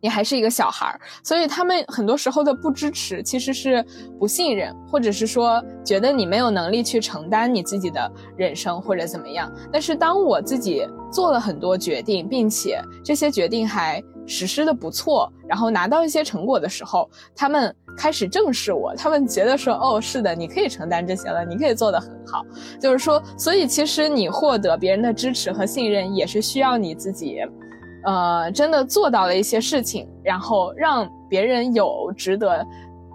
[0.00, 3.84] 你还是一个小孩儿，所以他们很多时候的不支持其实是
[4.18, 9.50] 不信任，或者是说觉得你没有能力去承担你自己的人生或者怎么样。
[9.72, 22.44] 但是当我自己做了很多决定，并且这些决定还实施的不错，然后拿到一些成果的时候，他们开始正视我，他们觉得说，哦，是的，你可以承担这些了，你可以做得很好。
[22.80, 27.38] 就是说，所以其实你获得别人的支持和信任，也是需要你自己。
[28.06, 32.66] 呃，真的做到了一些事情，然后让别人有值得，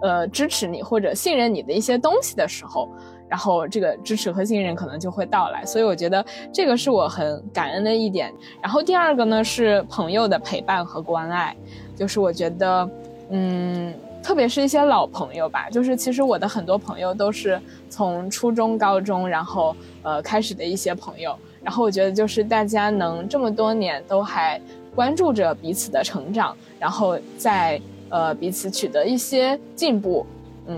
[0.02, 2.86] 呃，支持你或者信任你的一些东西的时候，
[3.26, 5.64] 然后这个支持和信任可能就会到来。
[5.64, 8.30] 所以我觉得这个是我很感恩的一点。
[8.60, 11.56] 然后第二个呢是朋友的陪伴和关爱，
[11.96, 12.90] 就是我觉得，
[13.30, 24.60] 嗯，特别是一些老朋友吧，就是其实我的很多朋友都是从初中、高中，然后呃开始的一些朋友，然后我觉得就是大家能这么多年都还。
[24.94, 30.26] 关注着彼此的成长，然后在呃彼此取得一些进步，
[30.66, 30.76] 嗯，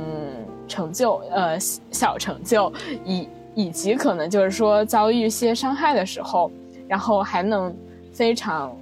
[0.68, 1.58] 成就，呃
[1.90, 2.72] 小成就，
[3.04, 6.50] 以以及可能就是说遭遇一些伤害的时候，
[6.86, 7.74] 然后还能
[8.12, 8.76] 非常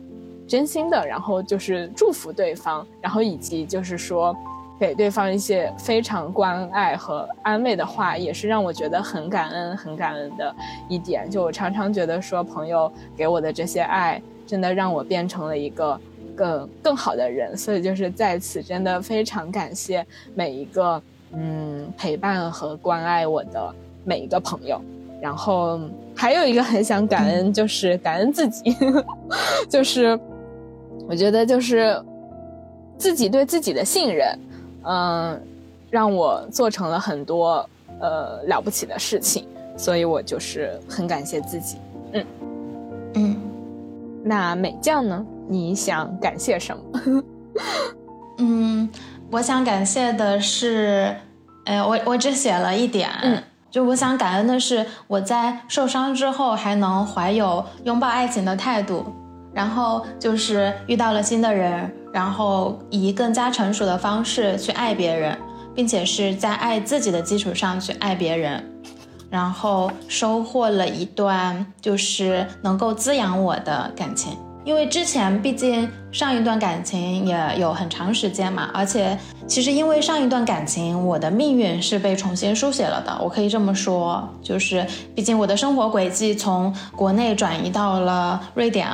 [0.46, 4.36] 真心的，然后就是祝福对方，然后以及就是说
[4.78, 10.54] 给对方一些非常关爱和安慰的话，也是让我觉得很感恩、很感恩的
[10.88, 11.30] 一点。
[11.30, 14.20] 就我常常觉得说朋友给我的这些爱。
[14.46, 15.98] 真的让我变成了一个
[16.34, 21.00] 更更好的人，所以就是在此真的非常感谢每一个
[21.32, 23.74] 嗯陪伴和关爱我的
[24.04, 24.80] 每一个朋友。
[25.20, 25.78] 然后
[26.16, 28.76] 还有一个很想感恩，就是感恩自己，
[29.70, 30.18] 就是
[31.08, 31.96] 我觉得就是
[32.98, 34.36] 自己对自己的信任，
[34.82, 35.40] 嗯，
[35.90, 37.64] 让我做成了很多
[38.00, 41.76] 呃了不起的事情，所以我就是很感谢自己，
[42.14, 42.26] 嗯。
[43.14, 43.51] 嗯。
[44.24, 45.24] 那美酱呢？
[45.48, 47.22] 你想感谢什么？
[48.38, 48.88] 嗯，
[49.30, 51.14] 我想感谢的是，
[51.64, 53.10] 哎，我我只写了一点，
[53.70, 59.04] 就我想感恩的是，我在受伤之后还能怀有拥抱爱情的态度，
[59.52, 65.36] 然后就是遇到了新的人，然后以更加成熟的方式去爱别人，
[65.74, 68.71] 并且是在爱自己的基础上去爱别人。
[69.32, 88.86] 然后收获了一段就是能够滋养我的感情，因为之前毕竟上一段感情也有很长时间嘛，而且其实因为上一段感情，我的命运是被重新书写了的，我可以这么说，就是毕竟我的生活轨迹从国内转移到了瑞典，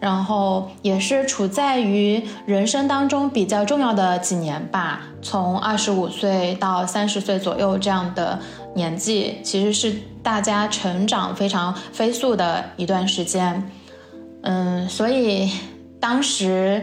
[0.00, 8.40] 然后也是处在于人生当中比较重要的几年吧，从二十五岁到三十岁左右这样的。
[8.74, 13.70] 年纪其实是大家成长非常飞速的一段时间，
[14.42, 15.50] 嗯，所以
[16.00, 16.82] 当时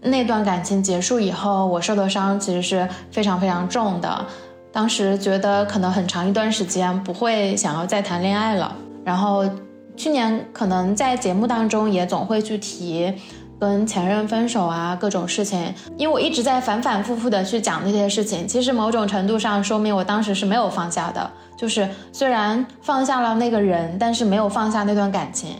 [0.00, 4.26] 那段感情结束以后，我受的伤其实是非常非常重的。
[4.72, 8.76] 当时觉得可能很长一段时间不会想要再谈恋爱了。
[9.04, 9.48] 然后
[9.96, 13.12] 去年可能在节目当中也总会去提。
[13.58, 25.56] 跟前任分手啊，各种事情，因为我一直在反反复复的去讲那些事情，其实某种程度上说明我当时是没有放下的，就是虽然放下了那个人，但是没有放下那段感情。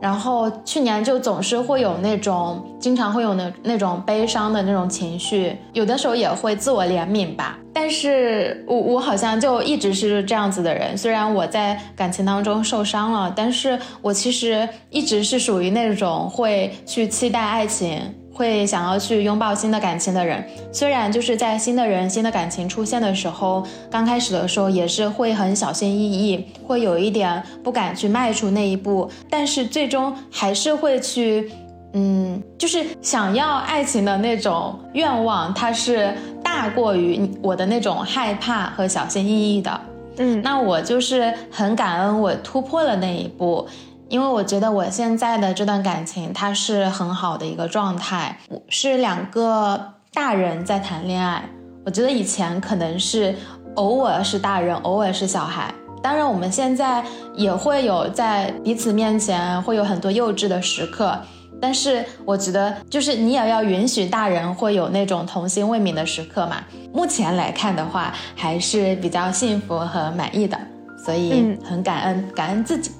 [0.00, 7.58] 然后去年就总是会有那种，经常会有那那种悲伤的那种情绪，有的时候也会自我怜悯吧。
[7.72, 18.00] 但是我我好像就一直是这样子的人，虽然我在感情当中受伤了，但是我其实一直是属于那种会去期待爱情。
[18.38, 31.50] 会想要去拥抱新的感情的人，虽然就是在新的人、新的感情出现的时候，刚开始的时候也是会很小心翼翼，会有一点不敢去迈出那一步，但是最终还是会去，
[31.94, 39.80] 嗯，就是想要爱情的那种愿望，它是大过于我的那种害怕和小心翼翼的。
[40.18, 43.66] 嗯，那我就是很感恩我突破了那一步。
[44.08, 51.44] 因为我觉得我现在的这段感情，它是很好的一个状态，是两个大人在谈恋爱。
[51.84, 53.34] 我觉得以前可能是
[53.74, 55.72] 偶尔是大人，偶尔是小孩。
[56.02, 57.04] 当然，我们现在
[57.34, 61.18] 也会有在彼此面前会有很多幼稚的时刻，
[61.60, 66.58] 但是我觉得就是你也要允许大人会有那种童心未泯的时刻嘛。
[66.94, 70.58] 目前来看的话，还是比较幸福和满意的，
[71.04, 72.92] 所以很感恩，感恩自己。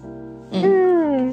[0.51, 1.33] 嗯，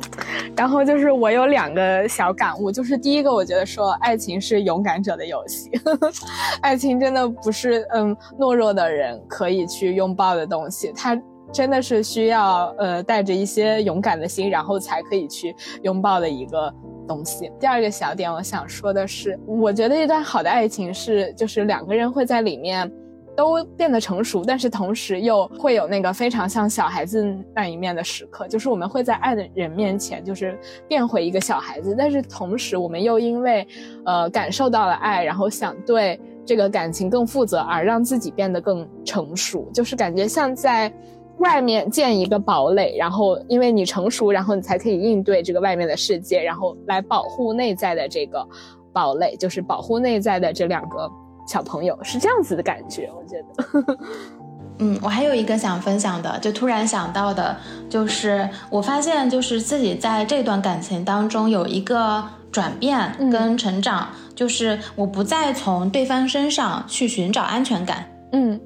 [0.55, 5.72] 然后就是我有两个小感悟，就是第一个，我觉得说爱情是勇敢者的游戏，
[6.61, 11.20] 爱情真的不是嗯懦弱的人可以去拥抱的东西，它
[11.51, 16.74] 真的是需要呃带着一些勇敢的心，然后才可以去拥抱的一个
[17.07, 17.51] 东西。
[17.59, 22.91] 第二个小点，我想说的是，我觉得一段好的爱情是就是两个人会在里面。
[23.36, 27.24] 都变得成熟，但是同时又会有那个非常像小孩子
[27.54, 30.58] 那一面的时刻，就是我们会在爱的人面前，就是
[30.88, 33.68] 变回一个小孩子，但是同时我们又因为，
[34.06, 40.92] 呃，感受到了爱，然后想对这个感情更负责，而让自己变得更成熟，就是感觉像在
[41.40, 48.48] 外面建一个堡垒，然后因为你成熟，然后你才可以应对这个外面的世界，然后来保护内在的这个
[48.94, 51.12] 堡垒，就是保护内在的这两个。
[51.48, 53.98] 小朋友是这样子的感觉，我觉得。
[54.78, 57.56] 嗯，我还有一个想分享的，就突然想到的，
[57.89, 62.22] 就是我发现，就是自己在这段感情当中有一个
[62.52, 68.06] 转变跟成长，就是我不再从对方身上去寻找安全感。
[68.34, 68.60] 嗯，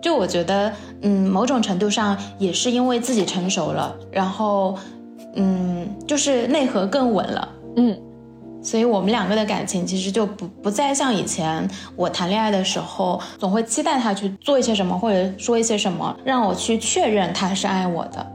[0.00, 4.78] 就我觉得，嗯，某种程度上也是因为自己成熟了，然后，
[5.34, 7.48] 嗯，就是内核更稳了。
[7.74, 8.00] 嗯。
[8.62, 18.26] 所以我们两个的感情其实就不不再像以前我谈恋爱的时候，总会期待他去做一些什么或者说一些什么，让我去确认他是爱我的。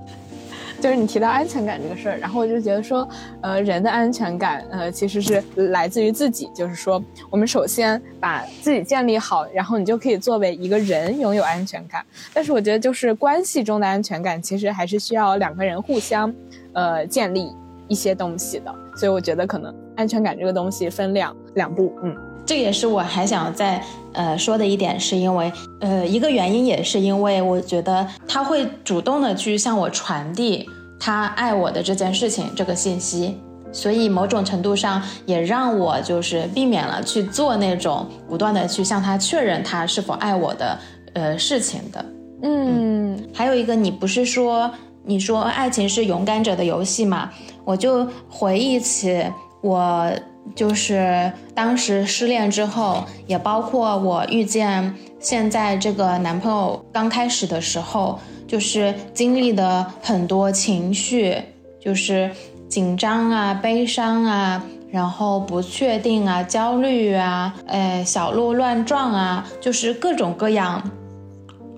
[0.80, 3.08] 就是你提到安全感这个事儿，然后我就觉得说，
[3.42, 6.48] 呃，人的安全感，呃，其实是来自于自己。
[6.54, 7.02] 就是说，
[7.32, 12.06] 我们首先把自己建立好，然后你就可以作为一个人拥有安全感。
[12.32, 16.32] 但是我觉得，就是关系中的安全感，其实还是需要两个人互相，
[16.74, 17.50] 呃，建立。
[17.90, 23.84] 一些东西的，所以我觉得可能安全感这个东西分两两步，嗯，这也是我还想再
[24.14, 30.70] 呃说的一点，是因为呃一个原因也是因为我觉得他会主动的去向我传递
[31.00, 33.36] 他爱我的这件事情这个信息，
[33.72, 40.80] 所以某种程度上也让我就是避免了去做那种不断的去向他确认他是否爱我的
[41.14, 42.06] 呃事情的，
[42.44, 44.72] 嗯，还有一个你不是说
[45.04, 47.32] 你说爱情是勇敢者的游戏嘛？
[47.64, 49.26] 我就回忆起
[49.68, 50.10] 我
[50.56, 61.36] 就是当时失恋之后，也包括我遇见现在这个男朋友刚开始的时候，就是经历的很多情绪，
[61.82, 62.32] 就是
[62.70, 70.82] 紧张啊、悲伤啊，然后不确定啊、焦虑啊，哎，小鹿乱撞啊，就是各种各样。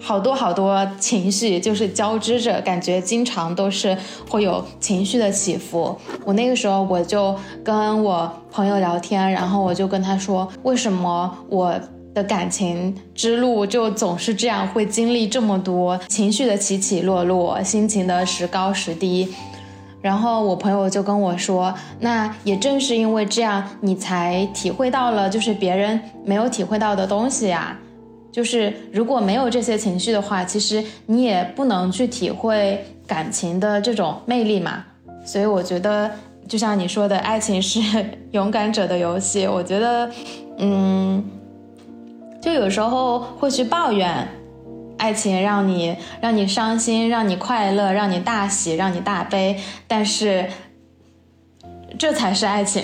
[0.01, 3.95] 好多好多情绪就是交织着，感觉经常都是
[4.29, 5.95] 会有情绪的起伏。
[6.25, 11.73] 我那个时候我就跟我朋友聊天，然后我就跟他说，为什么我
[12.13, 19.27] 的感情之路就总是这样，会经历这么多情绪的起起落落，心情的时高时低。
[20.01, 27.77] 然后我朋友就跟我说，那也正是因为这样，你才体会到了就是别人没有体会到的东西呀。
[28.31, 34.83] 就是如果没有这些情绪的话，其实你也不能去体会感情的这种魅力嘛。
[35.25, 36.09] 所以我觉得，
[36.47, 37.79] 就像你说的，爱情是
[38.31, 39.45] 勇敢者的游戏。
[39.47, 40.09] 我觉得，
[40.57, 41.23] 嗯，
[42.41, 44.27] 就有时候会去抱怨，
[44.97, 50.45] 爱情让你让你伤心，让你快乐，让你大喜，让你大悲，但是
[51.97, 52.83] 这才是爱情。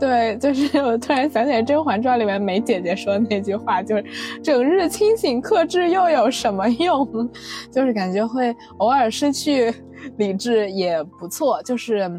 [0.00, 4.04] 对，就是 我突然想起来《甄嬛传》里面梅姐姐说的那句话，就是
[4.42, 7.06] “整日清醒克制又有什么用？”
[7.70, 9.72] 就是感觉会偶尔失去
[10.16, 11.62] 理智也不错。
[11.62, 12.10] 就是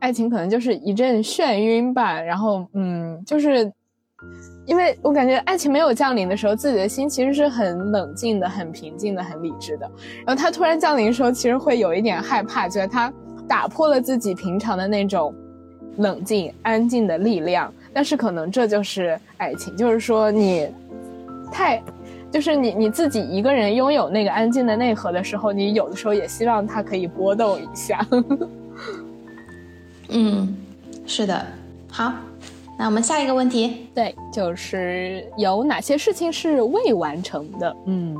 [0.00, 2.20] 爱情可能就是一阵眩晕吧。
[2.20, 3.72] 然后，嗯，就是
[4.66, 9.90] 因为我感觉爱情没有降临的时候，自己的心其实是很冷静的、很平静的、很理智的。
[10.26, 13.10] 然后它突然降临的时候，其实会有一点害怕，觉得它
[13.48, 15.34] 打破了自己平常的那种。
[15.98, 20.68] 冷静、安静的力量，但是可能这就是爱情，就是说你
[21.52, 21.82] 太，
[22.30, 28.04] 就是你你自己一个人拥有那个安静的内核的时候，你有的时候也希望它可以波动一下。
[30.10, 30.56] 嗯，
[31.06, 31.46] 是的。
[31.90, 32.12] 好，
[32.78, 37.76] 那我们下一个问题，对，就是有哪些事情是未完成的？
[37.86, 38.16] 嗯。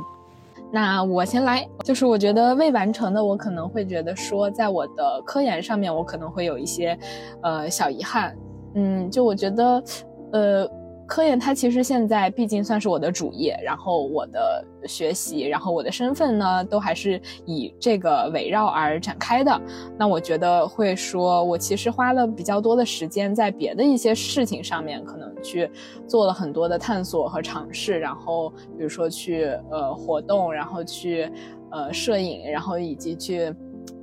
[0.71, 6.97] 那我先来，就是我觉得未完成的，我可能会觉得说，在我的科研上面，我可能会有一些，
[7.41, 8.35] 呃，小遗憾。
[8.75, 9.83] 嗯，就我觉得，
[10.31, 10.78] 呃。
[11.09, 19.59] 科研它其实现在毕竟算是我的主业，然后我的学习，然后我的身份呢，都还是以这个围绕而展开的。
[19.97, 25.67] 那我觉得会说，我其实花了比较多的时间在别的一些事情上面，可能去
[26.07, 27.97] 做了很多的探索和尝试。
[27.97, 31.27] 然后比如说去呃活动，然后去
[31.71, 33.51] 呃摄影，然后以及去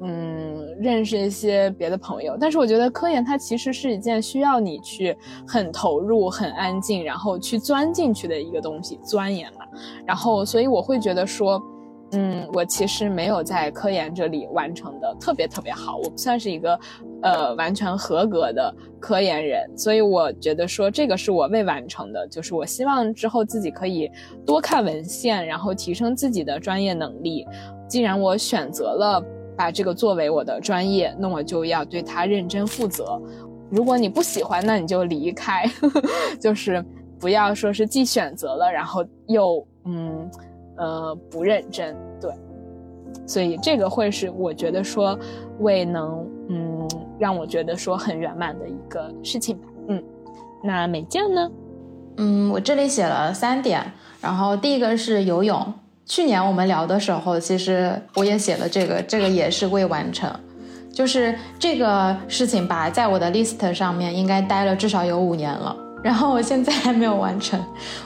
[0.02, 2.36] 嗯，认识一些别的朋友。
[2.40, 5.16] 但是我觉得科研它其实是一件需要你去
[5.46, 9.60] 很投入、很安静，然后去钻进去的一个东西，钻研嘛。
[10.06, 11.62] 然后，所以我会觉得说。
[12.12, 16.78] 嗯，我其实没有在科研这里完成的特别特别好，我不算是一个，
[17.20, 24.08] 呃，完全合格的科研人，所以我觉得说这个是我未完成的，就是我希望之后自己可以
[24.46, 27.44] 多看文献，然后提升自己的专业能力。
[27.88, 29.20] 既然我选择了
[29.56, 33.20] 把这个作为我的专业，那我就要对它认真负责。
[33.70, 35.64] 如果你不喜欢，那你就离开，
[36.40, 36.84] 就是
[37.18, 40.30] 不要说是既选择了，然后又嗯。
[40.78, 42.30] 呃，不认真，对，
[43.26, 45.18] 所以这个会是我觉得说
[45.60, 46.86] 未能，嗯，
[47.18, 50.04] 让我觉得说很圆满的一个事情吧，嗯，
[50.62, 51.50] 那美酱呢？
[52.18, 53.90] 嗯，我这里写了三点，
[54.20, 55.72] 然后第一个是游泳，
[56.06, 60.32] 去年我们聊的时候，其实我也写了这个，这个也是未完成，
[60.92, 65.76] 就是这个事情吧，在我的 list 上面应该待了至少有五年了。
[66.04, 67.60] 然后我现在还没有完成，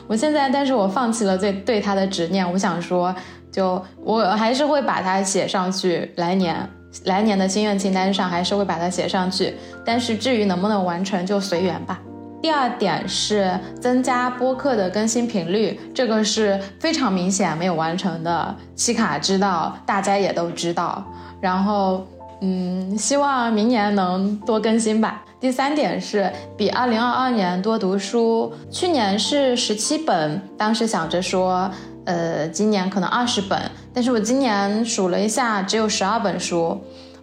[0.06, 2.50] 我现在，但是我放弃了对对他的执念。
[2.50, 3.14] 我想说，
[3.52, 6.56] 就我还是会把它写上去，来年
[7.04, 9.54] 来年的心愿清单上还是会把它写上去。
[9.84, 12.00] 但是至于能不能完成，就随缘吧。
[12.42, 18.56] 第二点是增加播客的更新频率，这个是非常明显没有完成的。
[18.74, 21.04] 西卡知道，大家也都知道。
[21.40, 22.06] 然后，
[22.40, 25.22] 嗯，希望明年能多更新吧。
[25.38, 31.70] 第三点是比二零二二年多读书，去年是十七本，当时想着说，
[32.04, 33.58] 呃，今年可能二十本，
[33.92, 36.78] 但是我今年数了一下，只有十二本书。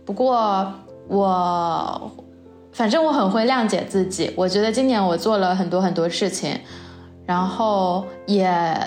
[0.05, 0.72] 不过
[1.07, 2.11] 我，
[2.78, 6.55] 反正我很会谅解自己，我觉得今年我做了很多很多事情，
[7.25, 8.78] 然后也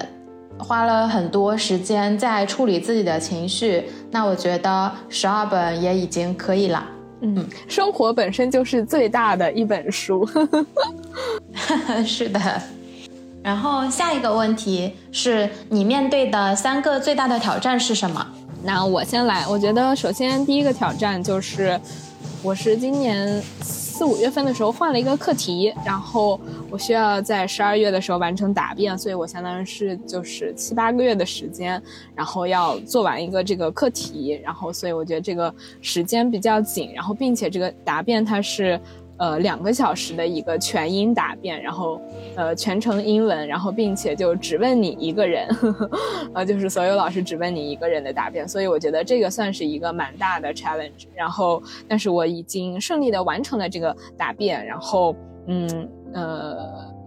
[0.57, 6.87] 花了很多时间在处理自己的情绪，那我觉得十二本也已经可以了。
[7.23, 10.25] 嗯，生活本身就是最大的一本书，
[12.07, 12.41] 是的。
[13.43, 18.25] 然后下一个问题是你面对的三个最大的挑战是什么？
[18.63, 21.81] 那我先来，我觉得首先第一个挑战就是，
[22.41, 23.43] 我是今年。
[24.01, 26.41] 四五月份的时候换了一个课题，然后
[26.71, 31.83] 我需要在十二月的时候完成答辩，所以我相当于是就是七八个月的时间，
[32.15, 38.81] 然后要做完一个这个课题，然后所以我觉得这个时间比较紧，然后并且这个答辩它是。
[39.21, 42.01] 呃，两个小时的一个全英答辩，然后，
[42.37, 45.47] 呃，全程英文，然后并且就只问你一个人，
[46.33, 51.07] 呃，就是所有老师只问你一个人的答辩，所以我觉得这个算是一个蛮大的 challenge。
[51.15, 55.15] 然后，但是我已经顺利的完成了这个答辩，然后，
[55.49, 56.57] 嗯，呃，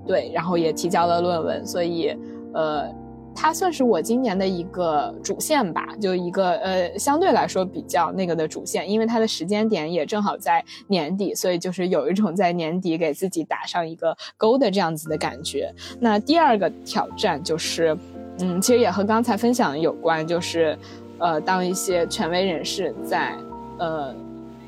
[0.05, 2.16] 对，然后也提交了论文，所以，
[2.53, 3.03] 呃。
[3.36, 15.73] 它算是我今年的一个主线吧，就一个呃相对来说比较那个的主线，因为它的时间点也正好在年底，所以就是有一种在年底给自己打上一个勾的这样子的感觉。
[15.99, 17.97] 那第二个挑战就是，
[18.39, 20.77] 嗯，其实也和刚才分享有关，就是，
[21.17, 23.36] 呃，当一些权威人士在
[23.79, 24.15] 呃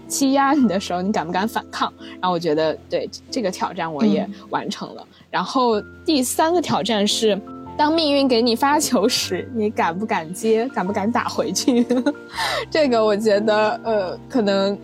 [0.07, 1.93] 欺压你的时候，你敢不敢反抗？
[2.19, 5.07] 然后我觉得对这个挑战我也完成了。
[5.29, 7.39] 然后第三个挑战是。
[7.77, 10.65] 当命运给你发球时，你敢不敢接？
[10.73, 11.85] 敢不敢打回去？
[12.71, 14.77] 这个我觉得，呃，可能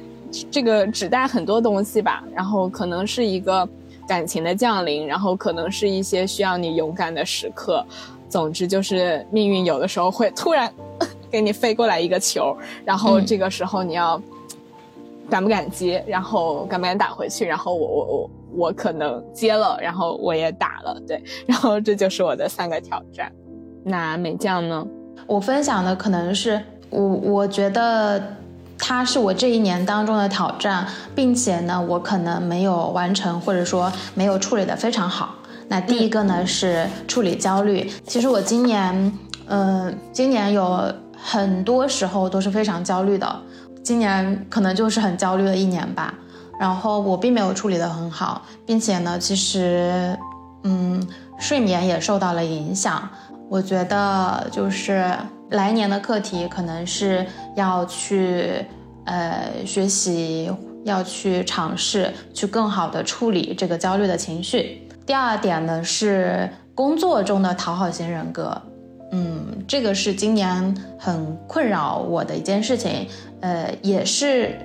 [0.52, 2.22] 这个指代很多东西吧。
[2.36, 3.68] 然后可能是一个
[4.06, 7.84] 感情的降临，然后可能是一些需要你勇敢的时刻。
[8.28, 10.72] 总之就是命运有的时候会突然
[11.32, 14.22] 给你飞过来一个球，然后这个时候你要
[15.30, 16.04] 敢不敢接？
[16.06, 17.46] 然后敢不敢打回去？
[17.46, 18.30] 然后我我我。
[18.54, 23.32] 我可能接了，然后我也打了，对， 然后这就是我的三个挑战。
[23.84, 24.86] 那美酱呢？
[25.28, 28.22] 我分享的可能是我，我觉得
[28.78, 30.86] 它是我这一年当中的挑战，
[31.16, 35.36] 并且呢，我可能没有完成，或者说没有处理的非常好。
[35.68, 37.90] 那第一个呢是处理焦虑。
[38.06, 40.84] 其实我今年，呃，今年有
[41.16, 43.42] 很多时候都是非常焦虑的，
[43.82, 46.14] 今年可能就是很焦虑的一年吧。
[46.62, 50.16] 然后我并没有处理得很好，并且呢，其实，
[50.62, 51.02] 嗯，
[51.40, 53.10] 睡眠也受到了影响。
[53.50, 55.12] 我觉得就是
[55.50, 58.64] 来年的课题可能是要去，
[59.06, 60.52] 呃，学习，
[60.84, 64.88] 要去尝试，去更好的处理这个焦虑的情绪。
[65.04, 68.62] 第二点呢是工作中的讨好型人格，
[69.12, 73.08] 嗯，这个是今年很困扰我的一件事情，
[73.40, 74.56] 呃，也是。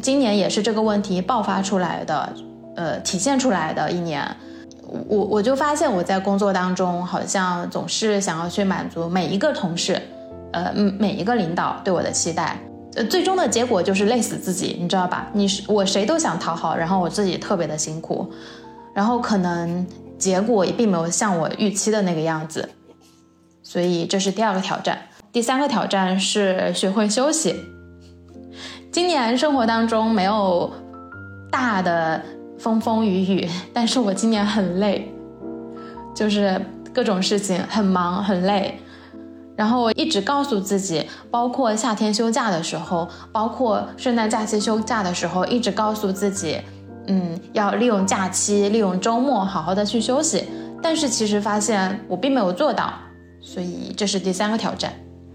[0.00, 2.32] 今年也是这个问题爆发出来的，
[2.76, 4.24] 呃，体现出来的一年，
[5.08, 10.00] 我我就发现我在工作当中好像总是想要去满足每一个同事，
[10.52, 12.58] 呃，每一个领导对我的期待，
[12.94, 15.28] 呃，最终的结果就是累死自己，你知道吧？
[15.32, 18.28] 你是我谁都想讨好，然后我自己特别的辛苦，
[18.94, 19.86] 然后可能
[20.18, 22.68] 结果也并没有像我预期的那个样子，
[23.62, 24.98] 所以这是第二个挑战。
[25.30, 27.54] 第三个挑战是学会休息。
[28.92, 30.70] 今年生活当中没有
[31.50, 32.20] 大的
[32.58, 35.10] 风风雨雨， 但是我今年很累，
[36.14, 36.60] 就是
[36.92, 38.78] 各种事情很忙很累。
[39.56, 46.60] 然后我一直告诉自己，包括夏天休假的时候，包括圣诞假期休假的时候，一直告诉自己，
[47.06, 50.44] 嗯，要利用假期，利用周末，好好的去休息。
[50.82, 52.92] 但是其实发现我并没有做到，
[53.40, 54.92] 所以这是第三个挑战。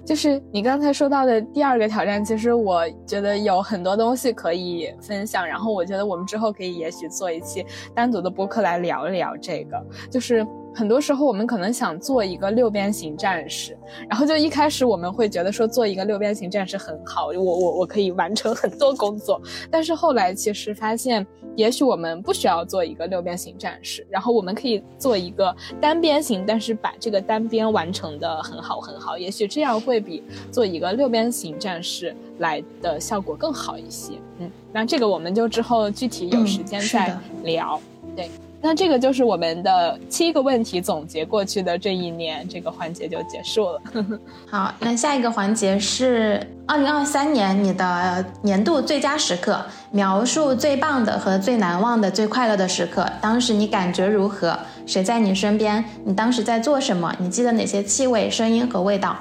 [0.07, 5.45] 就是你刚才说到的第二个挑战，其实我觉得有很多东西可以分享。
[5.45, 10.47] 然后我觉得我们之后可以也许做一期单独的播客来聊一聊这个，就是。
[10.75, 13.75] 很多时候，我们可能想做一个六边形战士，
[14.07, 19.41] 然后就一开始我们会觉得说做一个六边形战士很好，我我我可以完成很多工作。
[19.71, 21.25] 但是后来其实发现，
[21.57, 29.17] 也许我们不需要做一个六边形战士，然后我们可以做一个单边形，但是把这个单边完成的很好很好。
[29.17, 34.13] 也许这样会比做一个六边形战士来的效果更好一些。
[34.37, 37.81] 嗯，那这个我们就之后具体有时间再聊。
[38.15, 38.29] 对。
[38.59, 43.81] 那这个就是我们的七个问题总结过去的这一年，这个环节就结束了。
[44.49, 53.07] 好，那下一个环节是二零二三年你的年度最佳时刻，描述最棒的和最难忘的、最快乐的时刻。
[53.21, 54.57] 当时你感觉如何？
[54.87, 55.83] 谁在你身边？
[56.03, 57.15] 你当时在做什么？
[57.19, 59.15] 你记得哪些气味、声音和味道？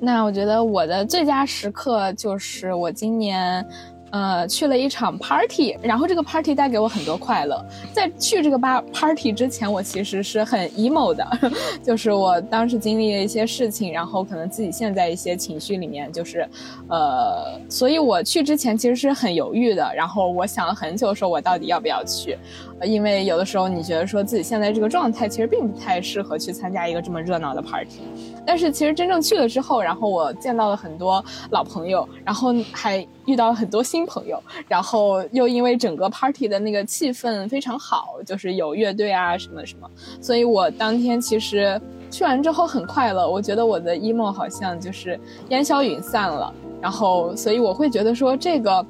[0.00, 3.64] 那我觉得我的最佳时刻就是我今年。
[4.10, 7.64] 呃，去了一场 party，然后这个 party 带给我很多快乐。
[7.92, 11.26] 在去这个吧 party 之前，我其实是很 emo 的，
[11.84, 16.48] 就是我当时经历了一些事情，然后可能自己陷在一些情绪里面，就是，
[16.88, 19.92] 呃，所以我去之前其实是很犹豫的。
[19.94, 22.38] 然后我想了很久，说我到底要不要去，
[22.82, 28.00] 因为有的时候你觉得说自己现在这个状态其实并不太适合去参加一个这么热闹的 party。
[28.46, 39.88] 但是其实真正去了之后，然后我见到了很多老朋友，然后还遇到了很多新朋友，然后又因为整个 party 的那个气氛非常好，就是有乐队啊什么什么，
[40.20, 43.28] 所以我当天其实去完之后很快乐。
[43.28, 45.20] 我觉得我的 emo 好像就是
[45.50, 48.84] 烟消云散了，然后所以我会觉得说这个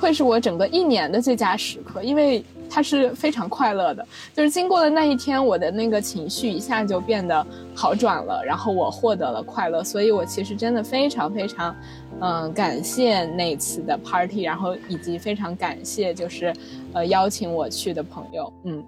[0.00, 2.44] 会是我整个一年的最佳时刻，因为。
[2.70, 7.44] 他是非常快乐的，就是经过了那一天，我的那个情绪一下就变得
[7.74, 11.74] 好转了，然后我获得了快乐，所以我其实真的非常非常，
[12.20, 16.54] 嗯，感谢那次的 party，然后以及非常感谢就是，
[16.92, 18.82] 呃，邀请我去的朋友，嗯，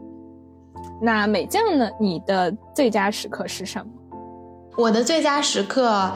[1.00, 1.90] 那美酱呢？
[1.98, 3.86] 你的最佳时刻是什么？
[4.76, 6.10] 我的最佳时刻，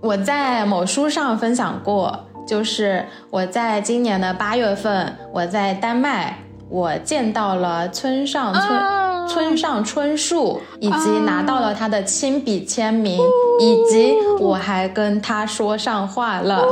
[0.00, 6.36] 我在某书上分享过，就是我在今年的八月份，我在丹麦。
[6.72, 13.20] 我见到了村上春村上春树，以及拿到了他的亲笔签名，
[13.60, 16.64] 以及我还跟他说上话了。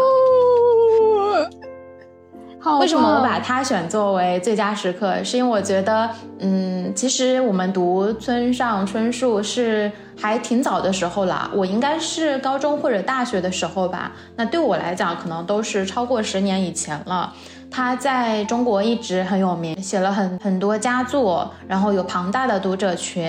[2.80, 5.22] 为什么我把他选作为最佳时刻？
[5.22, 14.12] 是因为我觉得，嗯，其实我们读村上春树是还挺早的时候了，我应该是高中或者大学的时候吧。
[14.36, 17.34] 那对我来讲，可能都是超过十年以前了。
[17.71, 23.25] 他在中国一直很有名，写了很很多佳作，然后有庞大的读者群，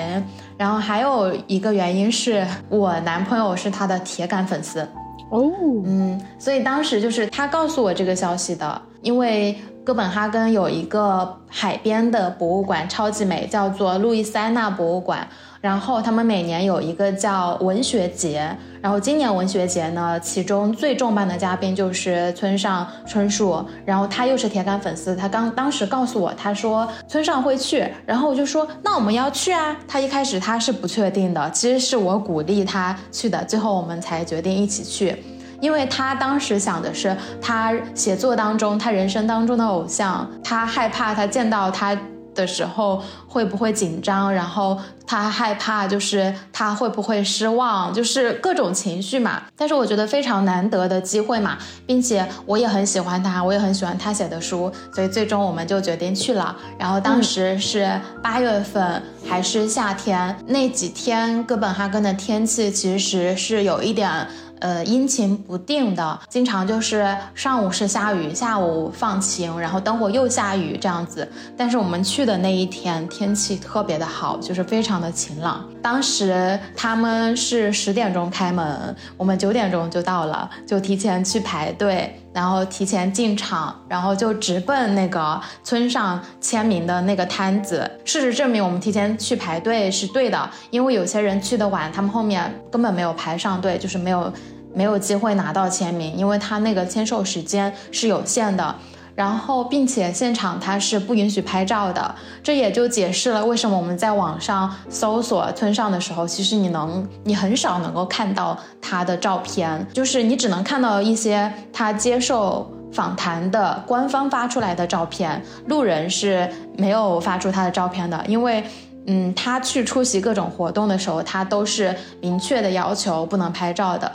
[0.57, 4.81] 然后还有一个原因是我男朋友是他的铁杆粉丝
[5.29, 5.51] 哦，
[5.85, 15.27] 嗯，所以当时就是他告诉我这个消息的，因为哥本哈根有一个海边的博物馆超级美，叫做路易斯安那博物馆。
[15.61, 18.49] 然后他们每年有一个叫文学节，
[18.81, 35.15] 然后今年文学节呢，其中最重磅的嘉宾就是村上春树，然后他又是铁杆粉丝，他刚当时告诉我，他说村上会去，然后我就说那我们要去啊，他一开始他是不确定的，其实是我鼓励他去的，最后我们才决定一起去，
[35.59, 41.95] 因为他当时想的是他写作当中他人生当中的偶像，他害怕他见到他。
[42.33, 44.33] 的时候会不会紧张？
[44.33, 49.43] 然后他害怕，就是他会不会失望，就是各种情绪嘛。
[49.55, 56.55] 但是我觉得非常难得的机会嘛，并且我也很喜欢他，我也很喜欢他写的书，所以最终我们就决定去了。
[56.79, 64.27] 然后当时是八月份，还是夏天，那几天哥本哈根的天气其实是有一点。
[64.61, 71.27] 呃，阴晴不定的，经常就是上午是下雨，下午放晴，然后等会又下雨这样子。
[71.57, 75.67] 但是我们去的那一天天气特别的好，就是非常的晴朗。
[75.81, 82.20] 当时他们是十点钟开门，我们九点钟就到了，就提前去排队。
[82.33, 87.89] 然后提前进场，然后就直奔那个村上签名的那个摊子。
[88.05, 94.31] 事实证明，我们提前去排队是对的，因为有些人去的晚，他们后面根本没有排上队，就是没有
[94.73, 98.75] 没有机会拿到签名，因为他那个签售时间是有限的。
[99.15, 118.63] 然后，并且现场它是不允许拍照的，这也就解释了为什么我们在网上搜索村上的时候，其实你能，你很少能够看到他的照片，就是你只能看到一些他接受访谈的官方发出来的照片，路人是没有发出他的照片的，因为，
[119.07, 124.11] 嗯，他去出席各种活动的时候，他都是明确的要求不能拍照的。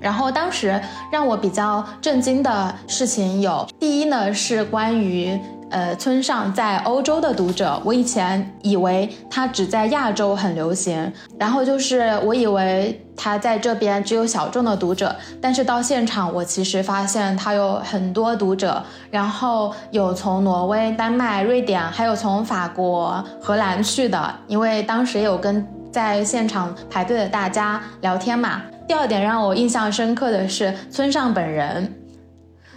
[0.00, 0.80] 然后当时
[1.10, 5.38] 让我比较震惊的事情有，第一呢是关于
[5.70, 28.62] 呃村上在欧洲的读者，我以前以为他只在亚洲很流行，然后就是我以为他在这边只有小众的读者，但是到现场我其实发现他有很多读者，然后有从挪威、丹麦、瑞典，还有从法国、荷兰去的，因为当时有跟在现场排队的大家聊天嘛。
[28.88, 31.94] 第二点让我印象深刻的是村上本人，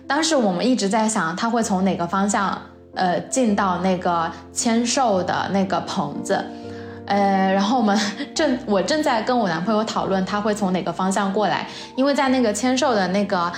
[0.05, 2.61] 当时我们一直在想他会从哪个方向，
[2.95, 6.43] 呃，进到那个签售的那个棚子，
[7.05, 7.97] 呃，然后我们
[8.35, 13.49] 正我正在跟我男朋友讨论他会从哪个方向过来，因为在那个签售的那个。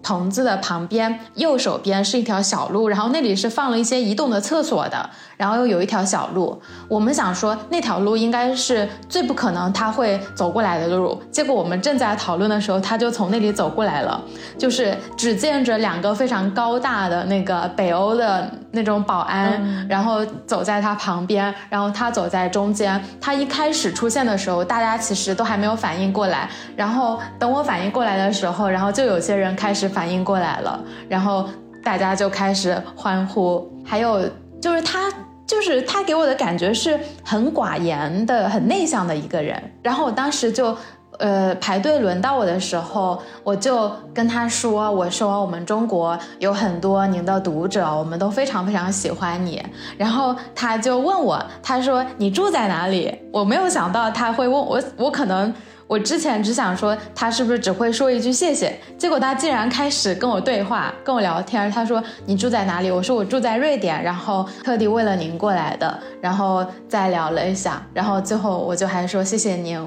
[0.00, 6.60] 棚子的旁边右手边是一条小路，然后那里是放了一些移动的厕所的，然后又有一条小路。
[6.86, 14.22] 我们想说那条路应该是最不可能他会走过来的路，结果我们正在讨论的时候，他就从那里走过来了。
[14.58, 23.02] 就是只见着两个非常高大的那个北欧的那种保安，然后走在他旁边，然后他走在中间。
[23.20, 29.88] 他一开始出现的时候，大家其实都还没有反应过来，然后等我反应过来的时候，然后就有些人开始。
[29.88, 30.78] 反应过来了，
[31.08, 31.48] 然后
[31.82, 33.66] 大家就开始欢呼。
[33.84, 34.20] 还有
[34.60, 35.10] 就是他，
[35.48, 39.60] 就是他给我的感觉是很寡言的、很内向的一个人。
[39.82, 40.76] 然后我当时就，
[41.18, 49.64] 呃，排队轮到我的时候，我就跟他说：“我说我们中国有很多您的读者，我们都非常非常喜欢你。”
[49.96, 55.52] 然后他就问我，他说：“你住在哪里？”我没有想到他会问我，我可能。
[55.88, 61.70] 我之前只想说他是不是只会说一句谢谢，结果他竟然开始跟我对话，跟我聊天。
[61.70, 62.90] 他说你住在哪里？
[62.90, 65.98] 我说我住在瑞典，然后特地为了您过来的。
[66.20, 69.80] 然后再聊了一下，然后最后我就还说谢谢您，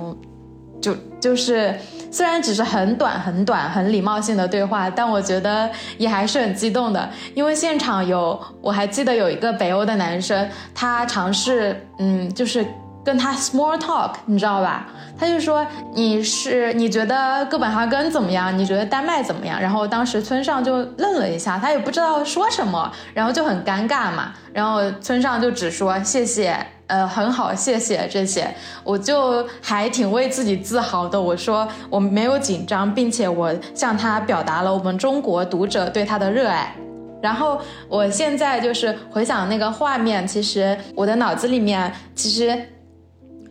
[0.82, 1.76] 就就是
[2.10, 12.66] 虽然只是很短很短很礼貌性的对话，但我觉得也还是很激动的，因为现场有我还记得有一个北欧的男生，他尝试嗯就是
[13.04, 14.88] 跟他 small talk，你知道吧？
[15.20, 18.58] 他就说你是你觉得哥本哈根怎么样？
[18.58, 19.60] 你觉得丹麦怎么样？
[19.60, 24.34] 然后当时村上就愣了一下，他也不知道说什么，然后就很尴尬嘛。
[24.54, 31.20] 然后村上就只说谢谢，呃，很好，谢谢这些，我就还挺为自己自豪的。
[31.20, 36.76] 我说我没有紧张，并且我向他表达了我们中国读者对他的热爱。
[37.22, 42.60] 然后我现在就是回想那个画面，其实我的脑子里面其实。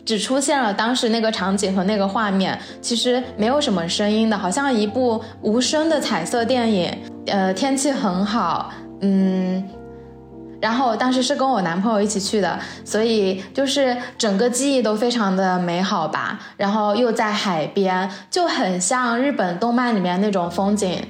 [0.05, 6.93] 只出现了当时那个场景和那个画面，其实没有什么声音的，好像一部无声的彩色电影。
[7.27, 8.73] 呃，天气很好，
[9.03, 9.63] 嗯，
[10.61, 16.41] 然后当时是跟我男朋友一起去的，所以就是整个记忆都非常的美好吧。
[16.57, 21.01] 然后又在海边，就很像日本动漫里面那种风景，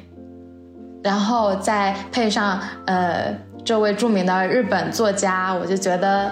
[1.03, 3.34] 然后再配上呃
[3.64, 6.30] 这位著名的日本作家，我就觉得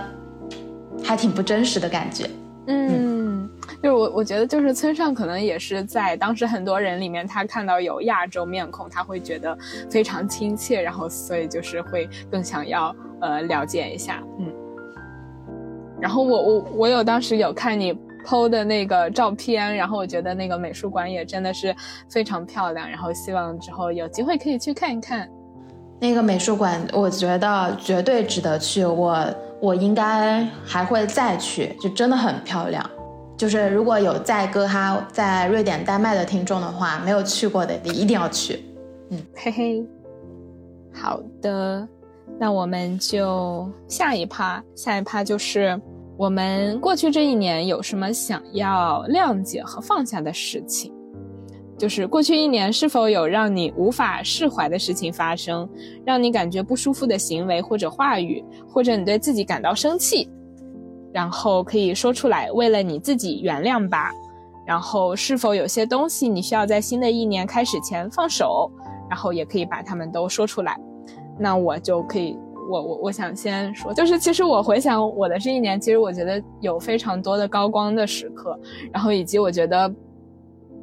[1.03, 2.29] 还挺不真实的感觉。
[2.71, 3.49] 嗯，
[3.83, 9.57] 就是我，我觉得就是村上可能也是在当时很多人里面，他看到有亚洲面孔，他会觉得
[9.91, 14.53] 非常亲切，然后所以就是会更想要呃了解一下，嗯。
[16.01, 17.93] 然后我我我有当时有看你
[18.25, 21.75] PO 的那个照片，然后我觉得那个美术馆也真的是
[22.11, 25.29] 非常漂亮，然后希望之后有机会可以去看一看。
[26.01, 28.85] 那个美术馆，我觉得绝对值得去。
[28.85, 29.27] 我。
[29.61, 32.89] 我应该还会再去，就真的很漂亮。
[33.37, 38.65] 就是如果有在哥哈在瑞典、丹麦的听众的话，没有去过的，你一定要去。
[39.11, 39.85] 嗯，嘿嘿。
[40.95, 41.89] 好的，
[42.39, 45.77] 那我们就下一趴，下一趴就是
[46.17, 50.93] 我们过去这一年有什么想要谅解和放下的事情。
[51.79, 55.67] 就是过去一年是否有让你无法释怀的事情发生，
[56.05, 60.29] 让你感觉不舒服的行为或者话语，或者你对自己感到生气，
[61.13, 64.11] 然后可以说出来，为了你自己原谅吧。
[64.67, 68.71] 然后是否有些东西你需要在新的一年开始前放手，
[69.09, 70.77] 然后也可以把他们都说出来。
[71.39, 72.37] 那我就可以，
[72.69, 78.59] 我我我想先说，就是其实我回想我的这一年，其实我觉得有非常多的高光的时刻，
[78.93, 79.95] 然后以及我觉得。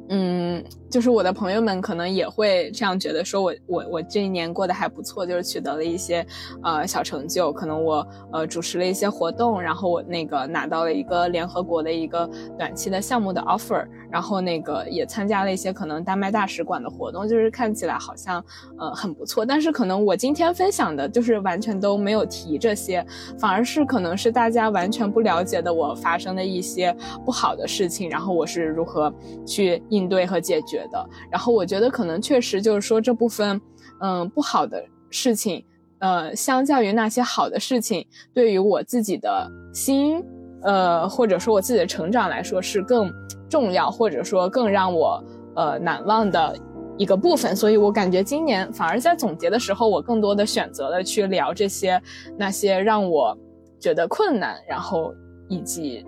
[0.08, 6.24] 嗯，就是我的朋友们可能也会这样觉得，说我我我这一年过得还不错，就是取得了一些
[6.62, 12.28] 呃小成就，可能我呃主持了一些活动，然后我那个拿到了一个联合国的一个
[12.58, 18.44] 短期的项目的 offer，然后那个也参加了一些可能丹麦大使馆的活动，就是看起来好像
[18.78, 23.04] 呃很不错，但是可能我今天分享的就是完全都没有提这些，
[23.38, 29.12] 反而是可能是大家完全不了解的我发生的一些不好的事情，然后我是如何
[29.46, 29.82] 去。
[29.88, 33.60] 应对和解决的，然后我觉得可能确实就是说这部分，
[34.00, 35.64] 嗯，不好的事情，
[36.00, 40.22] 呃，相较于那些好的事情，对于我自己的心，
[40.62, 43.12] 呃，或者说我自己的成长来说是更
[43.48, 45.22] 重要，或者说更让我
[45.54, 46.56] 呃难忘的
[46.96, 47.54] 一个部分。
[47.54, 52.00] 所以我感觉今年反而在总结的时候，我更多的选择了去聊这些
[52.36, 53.36] 那些让我
[53.78, 55.14] 觉得困难，然后
[55.48, 56.04] 以及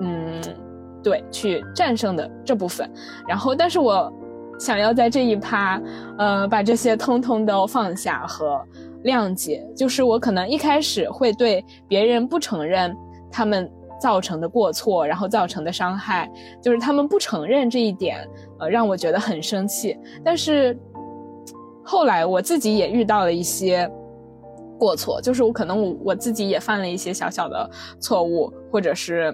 [0.00, 0.40] 嗯。
[1.02, 2.90] 对，去战胜的这部分，
[3.26, 4.12] 然后，但是我
[4.58, 5.80] 想要在这一趴，
[6.18, 8.60] 呃，把这些通通都放下和
[9.04, 9.64] 谅解。
[9.76, 12.94] 就是我可能一开始会对别人不承认
[13.30, 13.70] 他们
[14.00, 16.28] 造成的过错，然后造成的伤害，
[16.60, 18.28] 就是他们不承认这一点，
[18.58, 19.96] 呃，让我觉得很生气。
[20.24, 20.76] 但是
[21.84, 23.88] 后来我自己也遇到了一些
[24.76, 27.70] 过错，就是我可能我我自己也犯了一些小小的
[28.00, 29.32] 错误，或者是。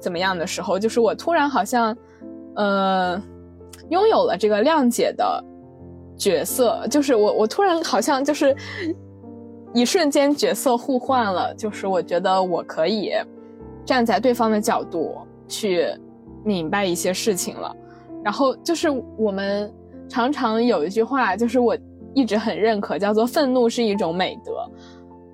[0.00, 1.96] 怎么样的时候，就是我突然好像，
[2.54, 3.20] 呃，
[3.90, 5.44] 拥有了这个谅解的
[6.16, 8.54] 角色，就是我我突然好像就是
[9.74, 13.12] 一瞬间角色互换了，就是我觉得我可以
[13.84, 15.16] 站在对方的角度
[15.48, 15.86] 去
[16.44, 17.74] 明白一些事情了。
[18.24, 19.72] 然后就是我们
[20.08, 21.76] 常常有一句话，就是我
[22.14, 24.68] 一直很认可，叫做“愤怒是一种美德”。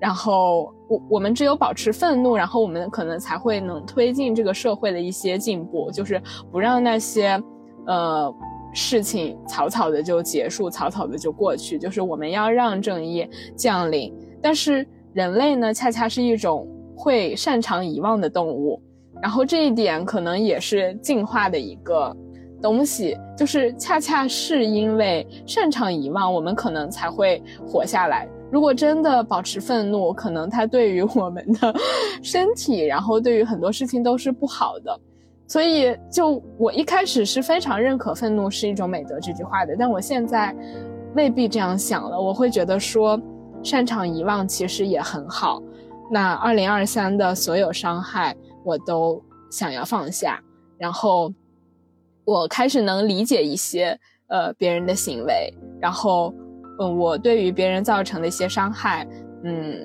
[0.03, 7.41] 然后我我们只有保持愤怒，然后我们可能才会能推进这个社会的一些进步，就是不让那些，
[7.87, 8.29] 呃，
[8.73, 11.79] 事情草草的就结束，草草的就过去。
[11.79, 13.25] 就是我们要让正义
[13.55, 14.13] 降临。
[14.41, 18.81] 但是人类呢，恰恰是一种会擅长遗忘的动物，
[19.21, 22.13] 然后这一点可能也是进化的一个
[22.61, 28.27] 东西，就是恰恰是因为擅长遗忘，我们可能才会活下来。
[28.53, 31.73] 如果真的保持愤怒，可能它对于我们的
[32.21, 34.95] 身体，然后对于很多事情都是不好的。
[35.47, 40.55] 所以，就我一开始是非常认可“愤怒是一种美德”这句话的，但我现在
[41.15, 42.21] 未必这样想了。
[42.21, 43.19] 我会觉得说，
[43.63, 45.59] 擅长遗忘其实也很好。
[46.11, 50.39] 那二零二三的所有伤害，我都想要放下。
[50.77, 51.33] 然后，
[52.23, 55.51] 我开始能理解一些呃别人的行为，
[55.81, 56.31] 然后。
[56.79, 59.07] 嗯，我对于别人造成的一些伤害，
[59.43, 59.79] 嗯，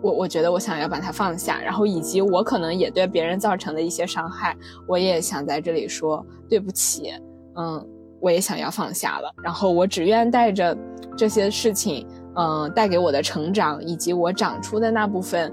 [0.00, 7.10] 我我觉得我想要把它放下，然后以及我可能也对别人造成的一些伤害，我也想在这里说对不起，
[7.56, 7.84] 嗯，
[8.20, 10.76] 我也想要放下了，然后我只愿带着
[11.16, 15.52] 这些事情，嗯，带给我的成长以及我长出的那部分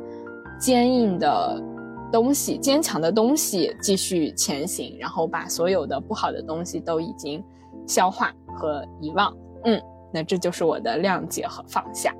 [0.59, 1.59] 坚硬的
[2.11, 7.43] 东西、坚强的东西继续前行，然后把所有的不好的东西都已经
[7.87, 9.81] 消化和遗忘，嗯。
[10.15, 12.15] 那这就是我的谅解和放下。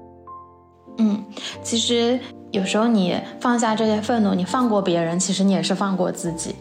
[0.97, 1.23] 嗯，
[1.63, 2.19] 其实
[2.51, 6.53] 有时候你放下这些愤怒，你放过别人，其实你也是放过自己。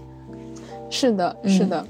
[0.89, 1.85] 是的，是的。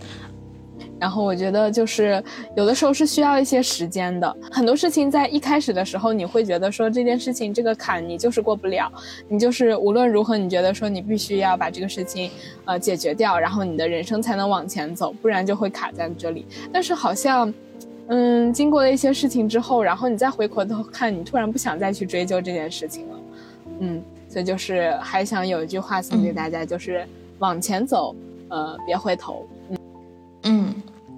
[0.98, 2.22] 然后我觉得就是
[2.56, 4.34] 有的时候是需要一些时间的。
[4.50, 8.90] 很多事情在一开始的时候，你会觉得说这件事情这个坎你就是过不了，
[9.28, 12.30] 你就是无论如何你觉得说你必须要把这个事情
[12.64, 16.46] 呃解决掉，然后你的人生才能往前走，不然就会卡在这里。
[16.72, 17.52] 但是好像。
[18.08, 23.16] 嗯，经过了一些事情之后，然后你再回过头看，你突然不想再去追究这件事情了。
[23.80, 27.06] 嗯，所以就是还想有一句话送给大家，就是
[27.38, 28.14] 往前走，
[28.48, 29.46] 呃，别回头。
[29.70, 29.78] 嗯
[30.42, 30.74] 嗯，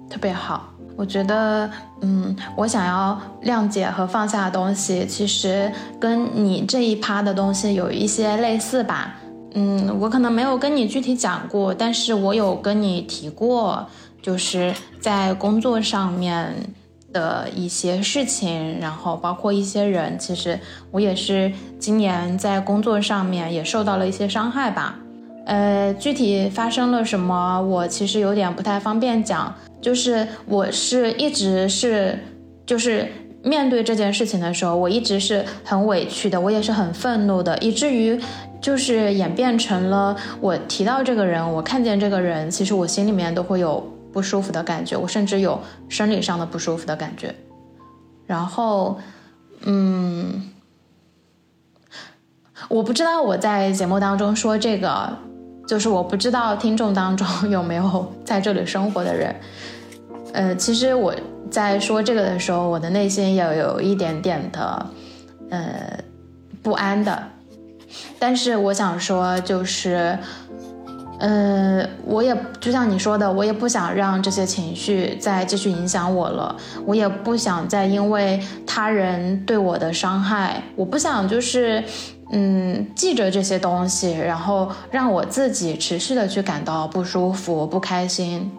[0.09, 0.73] 特别好。
[0.95, 1.69] 我觉得，
[2.01, 9.15] 嗯，我想要谅解和放下的东西，其实跟你这一趴的东西有一些类似吧。
[9.53, 13.87] 嗯，我可能没有跟你具体讲过，但是我有跟你提过，
[14.21, 16.53] 就是在工作上面。
[17.13, 20.59] 的一些事情，然后包括一些人，其实
[20.91, 24.99] 我也是今年在工作上面也受到了一些伤害吧。
[25.45, 29.55] 呃，具体发生了什么，我其实有点不太方便讲。
[29.81, 32.19] 就是我是一直是，
[32.65, 33.07] 就是
[33.41, 38.19] 面对这件事情的时候，我一直是很委屈的，我也是很愤怒的，以至于
[38.61, 43.96] 就是演变成了我提到这个人，我看见这个人，其实我心里面都会有。
[44.17, 47.35] 不舒服的感觉，我甚至有生理上的不舒服的感觉。
[48.25, 48.97] 然后，
[49.61, 50.49] 嗯，
[52.67, 55.15] 我不知道我在节目当中说这个，
[55.67, 59.35] 就是我不知道听众当中有没有在这里生活的人。
[60.33, 61.13] 呃，其实我
[61.51, 64.83] 在说这个的时候，我的内心也有一点点的，
[65.51, 65.99] 呃，
[66.63, 67.21] 不安的。
[68.17, 70.17] 但是我想说，就是。
[71.19, 76.55] 嗯，我也就像你说的，我也不想让这些情绪再继续影响我了。
[76.85, 81.83] 我也不想再因为他人对我的伤害，我不想就是，
[82.31, 88.51] 嗯，记着这些东西，然后让我自己持续的去感到不舒服、不开心。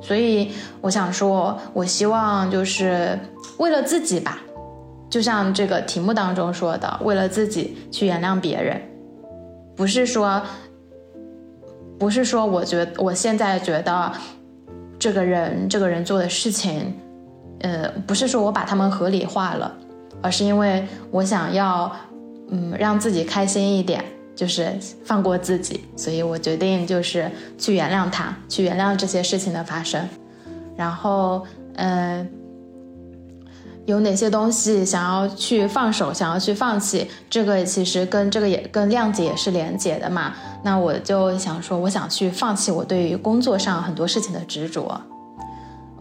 [0.00, 3.18] 所以我想说，我希望就是
[3.56, 4.38] 为了自己吧，
[5.10, 8.80] 就像这个题目当中说的，为了自己去原谅别人，
[9.74, 10.40] 不是说。
[11.98, 14.12] 不是说我觉我现在觉得
[14.98, 16.94] 这个人这个人做的事情，
[17.60, 19.74] 呃，不是说我把他们合理化了，
[20.22, 21.90] 而是因为我想要，
[22.50, 24.04] 嗯，让自己开心一点，
[24.36, 24.72] 就是
[25.04, 30.08] 放过自己，所以我决定就是去原谅他，去原谅这些事情的发生，
[30.76, 32.28] 然后，嗯。
[33.88, 37.10] 有哪些东西想要去放手，想要去放弃？
[37.30, 40.34] 这个其实跟这个也跟谅解也是连结的嘛。
[40.62, 45.00] 那我就想说，我想去放弃我对于工作上很多事情的执着。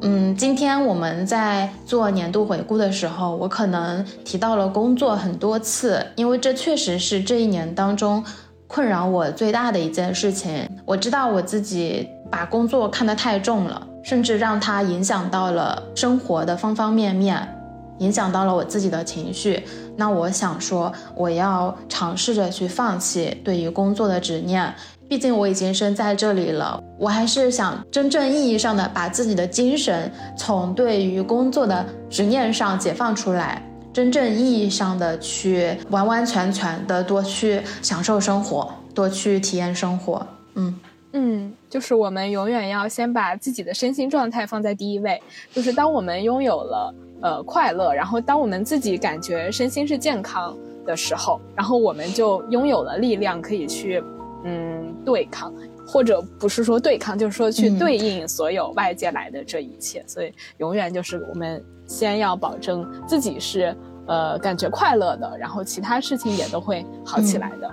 [0.02, 8.22] 嗯，今天我们在做年度回顾的时候，我可能提到了工作很多次，因为这确实是这一年当中
[8.68, 10.70] 困扰我最大的一件事情。
[10.84, 17.54] 我知道我自己把工作看得太重了，甚至让它影响到了生活的方方面面。
[18.00, 19.64] 影响到了我自己的情绪，
[19.96, 24.74] 那我想说，我要尝试着去放弃对于工作的执念。
[25.10, 40.28] 毕竟我已经身在这里了，我还是想真正意义上的把自己的精神从对于工作的执念上解放出来，真正意义上的去完完全全的多去享受生活，多去体验生活。
[40.56, 40.78] 嗯
[41.14, 45.24] 嗯，就是我们永远要先把自己的身心状态放在第一位，
[45.54, 46.94] 就是当我们拥有了。
[47.22, 47.94] 呃，快乐。
[47.94, 50.56] 然后，当我们自己感觉身心是健康
[50.86, 54.04] 的时候，然后我们就拥有了力量，可以去，
[54.44, 55.54] 嗯，对抗，
[55.86, 60.04] 或者不是说对抗，就是说去对应所有外界来的这一切。
[60.08, 67.70] 所以，永远就是我们先要保证自己是呃感觉快乐的，然后其他事情也都会好起来的。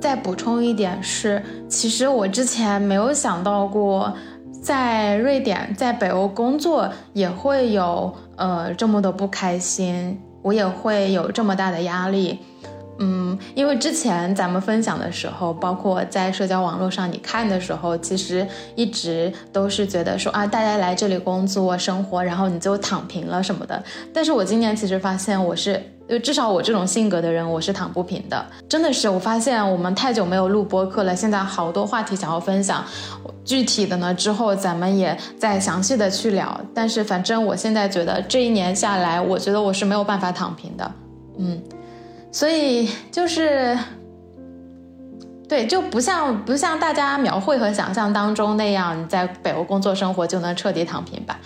[0.00, 4.12] 再补充一点是，其实我之前没有想到过。
[4.62, 12.38] 在瑞典，在北欧工作也会有呃这么多不开心，我也会有这么大的压力，
[12.98, 23.82] 嗯，因为之前咱们分享的时候，包括在社交网络上你看的时候，其实一直都是觉得说啊，大家来这里工作生活，然后你就躺平了什么的。
[24.12, 25.82] 但是我今年其实发现我是。
[26.08, 28.44] 就至少我这种性格的人，我是躺不平的。
[28.68, 32.84] 真的是，我发现我们太久没有录播课了，现在好多话题想要分享。
[33.46, 36.60] 具体的呢，之后咱们也再详细的去聊。
[36.74, 40.92] 但是反正我现在觉得这一年下来，我觉得我是没有办法躺平的。
[41.38, 41.62] 嗯，
[42.32, 43.78] 所以就是，
[45.48, 51.38] 对，就不像不像大家描绘和想象当中那样，你在北欧工作生活就能彻底躺平吧。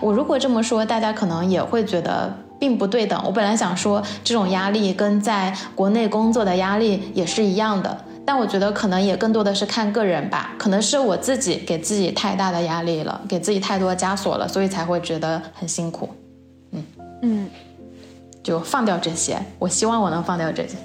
[0.00, 2.32] 我如果这么说，大家可能也会觉得。
[2.60, 3.22] 并不对等。
[3.24, 10.56] 我本来想说，这种压力跟在国内工作的压力也是一样的，但我觉得可能也更多的是看个人吧。
[10.58, 16.08] 可能是我自己给自己太大的压力了，给自己太多枷锁了，所以才会觉得很辛苦。
[16.72, 16.84] 嗯
[17.22, 17.50] 嗯，
[18.48, 19.38] 就放掉这些。
[19.58, 20.78] 我希望我能放掉这些。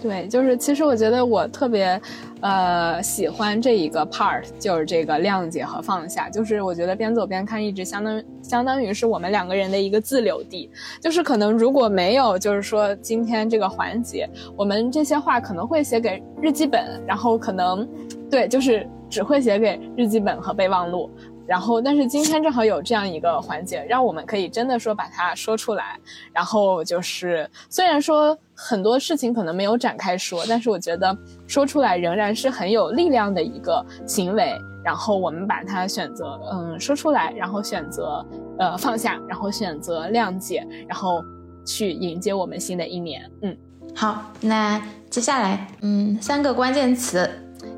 [0.00, 2.00] 对，就是其实我觉得我特别，
[2.40, 6.30] 呃，喜欢这一个 part，就是这个谅解和放下。
[6.30, 10.70] 就是我觉得边走边看，一直相当相当于是我们两个人的一个自留地。
[11.00, 17.84] 就是可能如果没有，就是说今天这个环节，我们这些话可能会写给日记本，然后可能，
[18.30, 21.10] 对，就是只会写给日记本和备忘录。
[21.46, 25.98] 然后，但是今天正好有这样一个环节，让我们可以真的说把它说出来。
[26.30, 34.54] 然后就是，虽然说很多事情可能没有展开说，但是我觉得说出来仍然是很有力量的一个行为。
[34.84, 38.24] 然后我们把它选择，嗯，说出来，然后选择，
[38.58, 41.22] 呃，放下，然后选择谅解，然后
[41.64, 43.30] 去迎接我们新的一年。
[43.42, 43.56] 嗯，
[43.94, 44.80] 好，那
[45.10, 47.28] 接下来，嗯，三个关键词。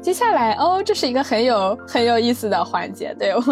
[0.03, 3.43] 接下来哦，这是一个很有很有意思的环节，对我，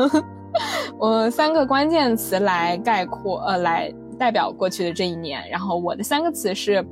[0.99, 5.43] 我三个关键词来概括，呃，来代表过去的这一年。
[5.51, 6.85] 然后我的三个词是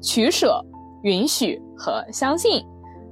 [0.00, 0.64] 取舍、
[1.02, 2.64] 允许和相信。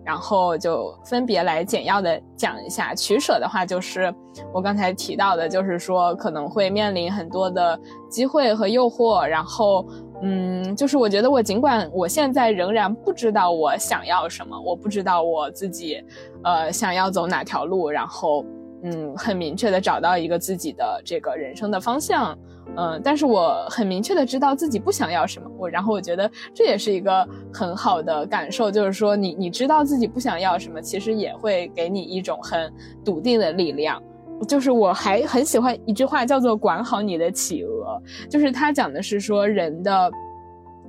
[0.02, 2.94] 然后就分别来简要的讲一下。
[2.94, 4.12] 取舍的话，就是
[4.52, 7.78] 我刚才提到的，就是说可能会面临很多的
[8.08, 9.84] 机会和诱惑，然后。
[10.22, 16.02] 嗯，就是我觉得我尽管我现在仍然不知道我想要什么，我不知道我自己，
[16.44, 18.44] 呃，想要走哪条路，然后，
[18.82, 22.38] 嗯，很明确的找到一个自己的这个人生的方向，
[22.76, 32.72] 嗯，但是我很明确的知道自己不想要什么，我然后我觉得这也是一个很好的感受，就是说你你知道自己不想要什么，其实也会给你一种很
[33.04, 34.02] 笃定的力量。
[34.48, 40.10] 就是我还很喜欢一句话，叫做“管好你的企鹅”，就是它讲的是说人的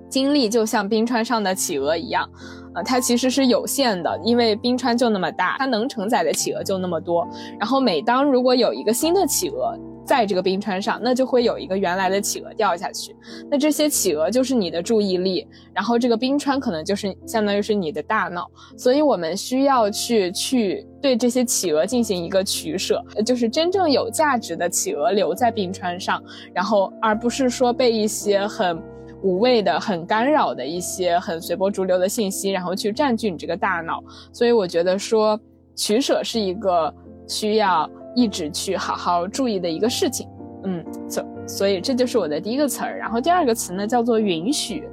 [0.10, 2.30] 经历就像冰川上的企鹅一样，
[2.76, 7.28] 呃，它其实是有限的，因为冰川就那么大，它能承载的企鹅就那么多。
[7.60, 13.16] 然后每当如果有一个新的企鹅，在这个冰川上，那就会有一个原来的企鹅掉下去。
[13.50, 18.50] 那这些企鹅就是你的注意力，然后这个冰川可能就是相当于是你的大脑。
[18.76, 26.22] 所以我们需要去去对这些企鹅进行一个取舍，就是真正有价值的企鹅留在冰川上，
[26.54, 28.82] 然后而不是说被一些很
[29.22, 34.04] 无谓的、很干扰的一些很随波逐流的信息，然后去占据你这个大脑。
[34.32, 35.40] 所以我觉得说
[35.76, 36.94] 取舍是一个
[37.28, 37.90] 需要。
[38.14, 40.28] 一直去好好注意的一个事情，
[40.66, 42.98] 嗯，所所以这就是我的第一个词儿。
[42.98, 44.84] 然后第二个词呢叫做允许，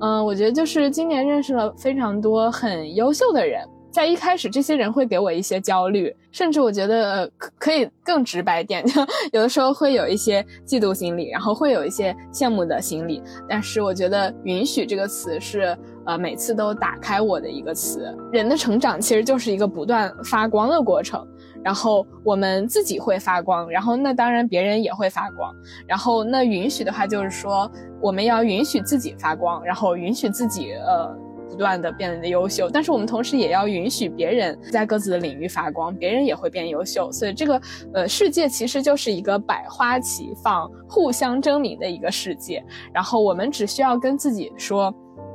[0.00, 3.62] 嗯，我觉得就是今年认识了非常多很优秀的人，
[3.94, 13.22] 在一开始这些人会给我一些焦虑，甚至我觉得可可以更直白点，就 有的时候会有一些嫉妒心理，然后会有一些羡慕的心理。
[13.48, 18.12] 但是我觉得允许这个词是呃每次都打开我的一个词。
[18.32, 21.24] 人的成长其实就是一个不断发光的过程。
[21.62, 25.54] 然后我们自己会发光，然后那当然别人也会发光，
[25.86, 27.70] 然后那允许的话就是说
[28.02, 31.16] 我们要允许自己发光，然后允许自己呃
[31.54, 42.60] 不断的变得优秀，但是我们同时也要允许别人在各自的领域发光，别人也会变优秀，所以这个呃世界其实就是一个百花齐放、互相争鸣的一个世界，
[42.92, 44.92] 然后我们只需要跟自己说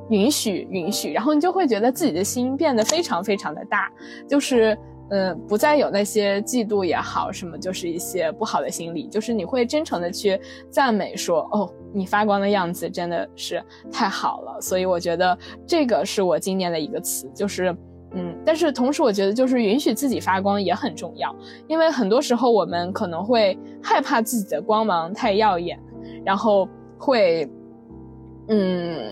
[0.10, 3.90] 允许允许，然后你就会觉得自己的心变得非常非常的大，
[4.28, 4.78] 就是。
[5.12, 10.40] 嗯，不再有那些嫉妒也好，什么就是一些不好的心理，就是你会真诚的去
[10.70, 14.62] 赞美说，哦，你发光的样子真的是太好了。
[14.62, 15.38] 所以我觉得
[15.68, 17.76] 这个是我今年的一个词，就是，
[18.14, 21.36] 嗯，但是同时我觉得就是允许自己发光也很重要，
[21.68, 25.80] 因为很多时候我们可能会害怕自己的光芒太耀眼，
[26.26, 26.68] 然后
[26.98, 27.50] 会，
[28.50, 29.12] 嗯。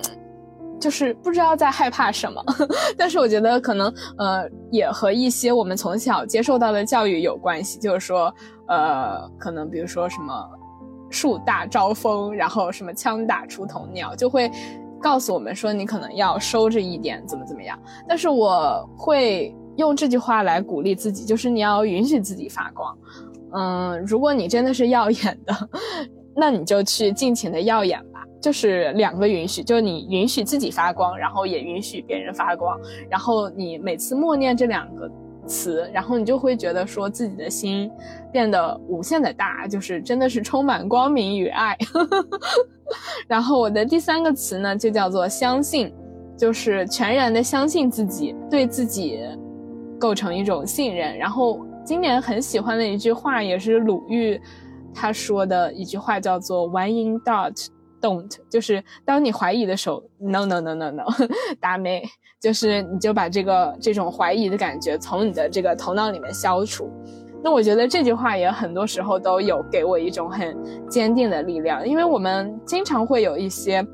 [0.80, 2.40] 就是不知道在害怕什么，
[2.96, 8.32] 但是我觉得可能呃也和一些我们从小接受到的教育有关系，就是说
[8.68, 10.32] 呃可能比如说什么
[11.10, 14.52] 树大招风，然后什么枪打出头鸟，就会
[15.02, 17.78] 告诉我们说你可能要收着一点，怎么怎么样。
[18.08, 22.98] 但是我会用这句话来鼓励自己，就是你要允许自己发光。
[23.54, 25.70] 嗯，如果你真的是耀眼的，
[26.36, 28.24] 那你就去尽情的耀眼吧。
[28.40, 32.80] 就是两个允许，就你允许自己发光，然后也允许别人发光，
[33.10, 35.10] 然后你每次默念这两个
[35.48, 37.90] 词，然后你就会觉得说自己的心
[38.32, 41.78] 变得无限的大，就是真的是充满光明与爱。
[43.28, 45.94] 然后我的第三个词呢，就叫做相信，
[46.38, 49.20] 就是全然的相信自己，对自己
[50.00, 51.18] 构成一种信任。
[51.18, 54.40] 然后今年很喜欢的一句话，也是鲁豫
[54.94, 57.68] 他说的一句话，叫做 “One in doubt”。
[58.00, 61.06] Don't，就是当你怀疑的时候，No No No No No，
[61.60, 62.04] 达妹，
[62.40, 66.92] 就是你就把这个这种怀疑的感觉从你的这个头脑里面消除。
[67.44, 70.58] 那我觉得这句话也很多时候都有给我一种很
[70.90, 73.86] 坚定的力量，因为我们经常会有一些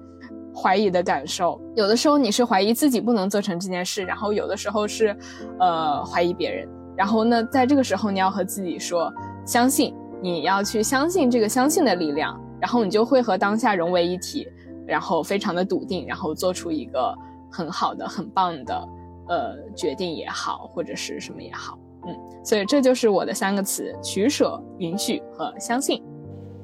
[0.56, 5.16] 怀疑的感受，有的时候你是怀疑自己不能做成这件事，然后有的时候是，
[5.60, 6.68] 呃，怀疑别人。
[6.96, 9.12] 然后呢，在这个时候你要和自己说，
[9.46, 12.40] 相信，你要去相信这个相信的力量。
[12.62, 14.48] 然后你就会和当下融为一体，
[14.88, 17.14] 然后非常的笃定，然后做出一个
[17.54, 18.90] 很好的、很棒的，
[19.28, 21.78] 呃，决定也好，或者是什么也好，
[22.08, 26.02] 嗯，所以这就是我的三个词：取舍、允许和相信。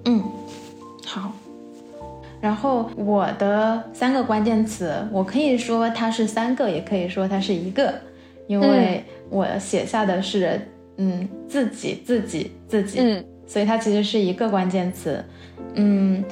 [0.06, 0.24] 嗯，
[1.06, 1.32] 好。
[2.42, 7.94] 然后我的三个关键词，我可以说它是三个，也可以说它是一个，
[8.48, 10.60] 因为我写下的是，
[10.98, 15.24] 嗯，自己、自己、自己，嗯，所以它其实是一个关键词。
[15.76, 16.24] 嗯，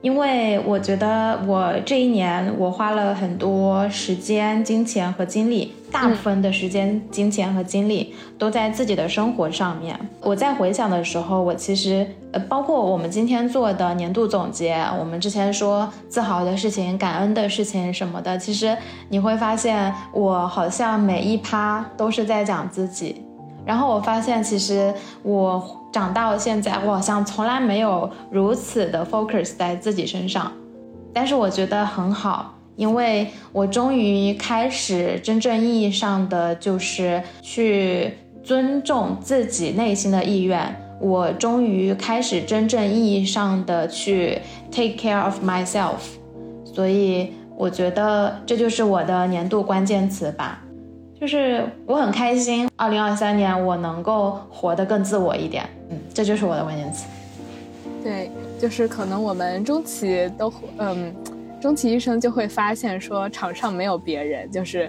[0.00, 9.98] 因为我觉得我这一年我花了很多时间、金钱和精力大部分的时间、金钱和精力都在自己的生活上面。
[10.20, 18.76] 我在回想的时候，我其实呃，包括我们今天做的年度总结，我们之前说自豪的事情、感恩的事情什么的，其实
[19.08, 23.24] 你会发现，我好像每一趴都是在讲自己。
[23.64, 30.52] 然后我发现，其实我长到现在，我好像从来没有如此的 focus 在自己身上。
[31.12, 32.54] 但是我觉得很好。
[32.76, 44.38] 因为我终于开始真正意义上的就是去尊重自己内心的意愿，我终于开始真正意义上的去
[44.70, 45.96] take care of myself，
[46.64, 50.62] 所以我觉得这就是我的年度关键词吧，
[51.20, 57.06] 就是我很开心，二零二三年我能够活得更自我一点，嗯，这就是我的关键词。
[58.02, 58.30] 对，
[58.60, 61.14] 就是可能我们终其都嗯。
[61.60, 64.88] 终其一生就会发现，说场上没有别人，就是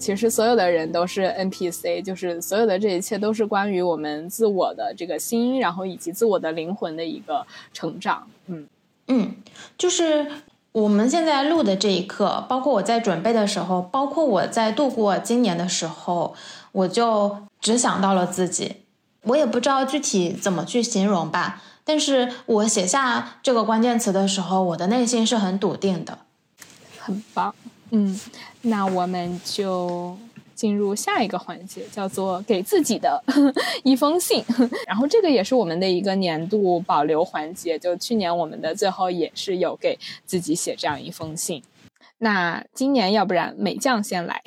[0.00, 8.26] 其实所有的人都是 NPC，就是所有的这一切都是关于我们自我的这个心，然后以及自我的灵魂的一个成长。
[8.46, 8.66] 嗯
[9.06, 9.32] 嗯，
[9.78, 10.26] 就是
[10.72, 16.34] 我们现在录的这一刻，包括我在准备的时候，包括我在度过今年的时候，
[16.72, 18.76] 我就只想到了自己，
[19.22, 21.62] 我也不知道具体怎么去形容吧。
[21.84, 26.18] 但是我写下这个关键词的时候，我的内心是很笃定的，
[26.98, 27.54] 很棒。
[27.90, 28.20] 嗯，
[28.60, 30.18] 那我们就
[30.58, 33.22] 进入下一个环节，叫做给自己的
[33.84, 34.44] 一封信。
[34.88, 41.62] 然后这个也是我们的一个年度保留环节，就去年我们的最后也是有给自己写这样一封信。
[42.18, 44.42] 那今年要不然美酱先来。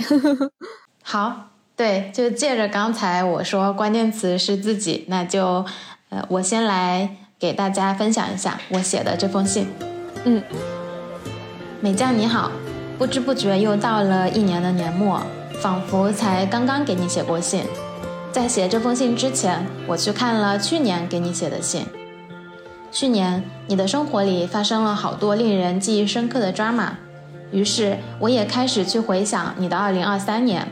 [1.02, 5.64] 好，对，就借着刚才我说关键词是自己，那就
[6.10, 7.16] 呃，我先来。
[7.42, 9.66] 给大家分享一下我写的这封信。
[10.26, 10.44] 嗯，
[11.80, 12.52] 美酱你好，
[13.00, 15.20] 不知不觉又到了一年的年末，
[15.62, 17.64] 仿佛才刚刚给你写过信。
[18.32, 21.86] 在写这封信之前，我去看了去年给你写的信。
[22.92, 26.90] 去年你的生活里发生了好多令人记忆深刻的 drama，
[27.52, 30.68] 于是我也开始去回想你的2023年。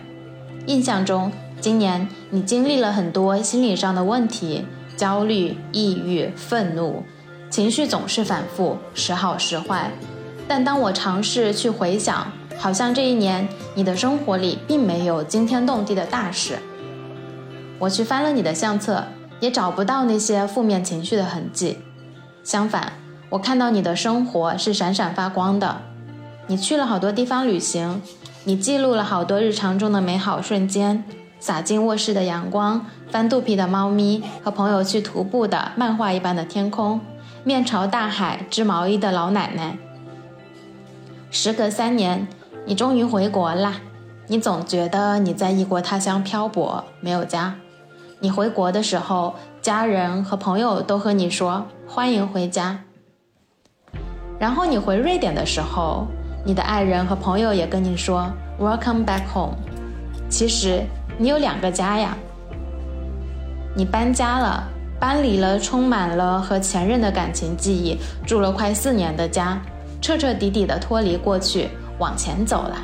[0.66, 4.66] 印象中，今年你经历了很多心理上的问题。
[4.98, 7.03] 焦虑、抑郁、愤怒，
[7.49, 9.90] 情绪总是反复，时好时坏。
[10.45, 12.30] 但当我尝试去回想，
[12.60, 16.60] 好像这一年你的生活里并没有惊天动地的大事。
[17.80, 19.06] 我去翻了你的相册，
[19.40, 21.77] 也找不到那些负面情绪的痕迹。
[22.44, 22.91] 相反，
[23.30, 25.77] 我看到你的生活是闪闪发光的。
[26.48, 28.02] 你去了好多地方旅行，
[28.44, 31.06] 你记录了好多日常中的美好瞬间。
[31.40, 36.99] 洒进卧室的阳光，翻肚皮的猫咪，和朋友去徒步的漫画一般的天空，
[37.45, 39.77] 面朝大海织毛衣的老奶奶。
[41.31, 42.27] 时隔三年，
[42.70, 43.78] 你终于回国啦！
[44.28, 47.56] 你总觉得你在异国他乡漂泊，没有家。
[48.20, 52.80] 你回国的时候，家人和朋友都和你说欢迎回家。
[54.38, 56.06] 然后你回瑞典的时候，
[56.46, 59.56] 你的爱人和朋友也跟你说 Welcome back home。
[60.30, 60.84] 其实。
[61.18, 62.16] 你有两个家呀，
[63.76, 64.64] 你搬家了，
[65.00, 69.60] 搬离了充满了和前任的感情记忆，住了快四年的家，
[70.02, 71.68] 彻彻底底的脱离过去，
[72.00, 72.78] 往前走了。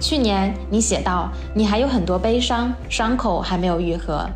[0.00, 4.28] 去年你写到，你还有很多悲伤，伤口还没有愈合，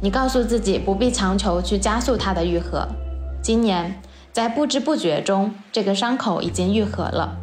[0.00, 2.86] 你告诉自己不必强求去加速它的愈合。
[3.42, 4.00] 今年
[4.32, 7.36] 在不知不觉中，这个伤口已经愈合了，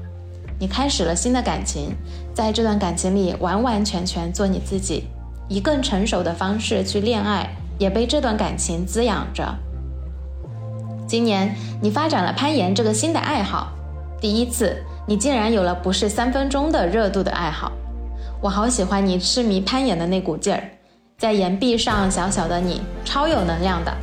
[0.59, 1.95] 你开始了新的感情。
[2.33, 5.05] 在这段感情里，完完全全做你自己，
[5.47, 9.55] 以更成熟的方式去恋爱，也被这段感情滋养着。
[11.07, 13.71] 今年你发展了攀岩这个新的爱好，
[14.19, 17.71] 第一次你竟然有了不是三分钟的热度的爱好，
[18.41, 20.63] 我好喜欢你痴迷攀岩的那股劲儿，
[21.19, 23.95] 在岩壁上小小的你超有能量的，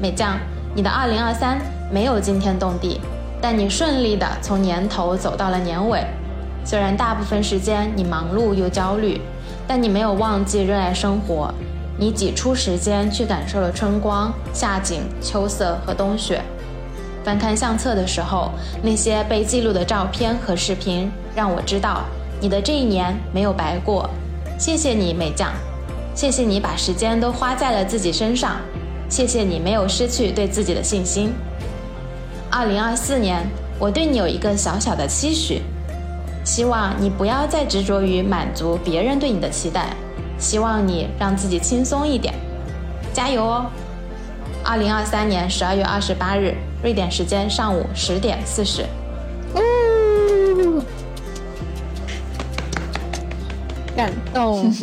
[0.00, 0.38] 美酱，
[0.74, 1.58] 你的二零二三
[1.92, 2.98] 没有惊天动地，
[3.42, 6.02] 但你顺利的从年头走到了年尾。
[6.64, 9.20] 虽然大部分时间你忙碌又焦虑，
[9.66, 11.52] 但你没有忘记热爱生活。
[11.98, 16.40] 你挤出时间去感受了春光、夏景、秋色和冬雪。
[17.28, 18.50] 翻看相册的时候，
[18.82, 22.04] 那些被记录的照片和视频，让我知道
[22.40, 24.08] 你的这一年没有白过。
[24.58, 25.52] 谢谢你，美酱。
[26.14, 28.56] 谢谢你把时间都花在了自己身上。
[29.10, 31.30] 谢谢你没有失去对自己的信心。
[32.50, 33.46] 二零二四年，
[33.78, 35.60] 我对你有一个小小的期许。
[36.46, 39.88] 希望你不要再执着于满足别人对你的期待，
[40.38, 42.32] 希望你让自己轻松一点，
[43.12, 43.66] 加油哦！
[44.70, 48.84] 二零二三年十二月二十八日，瑞典时间上午十点四十。
[53.96, 54.70] 感动。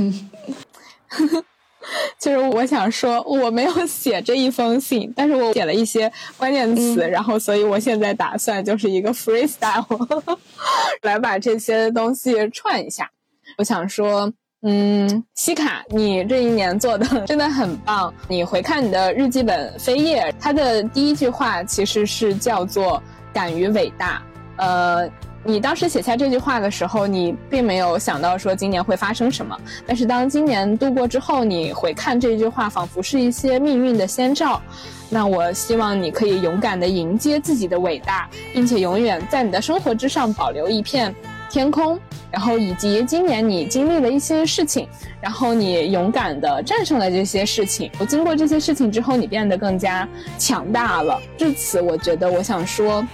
[2.19, 10.35] 就是我想说，我没有写这一封信，但是我写了一些关键词，然后所以我现在打算就是一个 freestyle
[11.03, 13.11] 来把这些东西串一下。
[13.59, 18.13] 我想说，嗯，西卡，你这一年做的真的很棒。
[18.27, 23.01] 你回看你的日记本扉页，它的第一句话其实是叫做
[23.33, 24.21] “敢于伟大”。
[24.57, 25.09] 呃。
[25.47, 29.55] 你当时写下这句话的时候，你并没有想到说今年会发生什么。
[29.85, 34.59] 但是当今年度过之后，你回看这句话，仿佛是一些命运的先兆。
[35.07, 41.13] 那我希望你可以勇敢地迎接自己的伟大，并且永远在你的生活之上保留一片
[41.55, 41.97] 天空。
[42.29, 44.89] 然后以及今年你经历了一些事情，
[45.21, 47.89] 然后你勇敢地战胜了这些事情。
[47.97, 50.05] 我经过这些事情之后，你变得更加
[50.37, 51.17] 强大了。
[51.37, 53.07] 至此，我觉得我想说，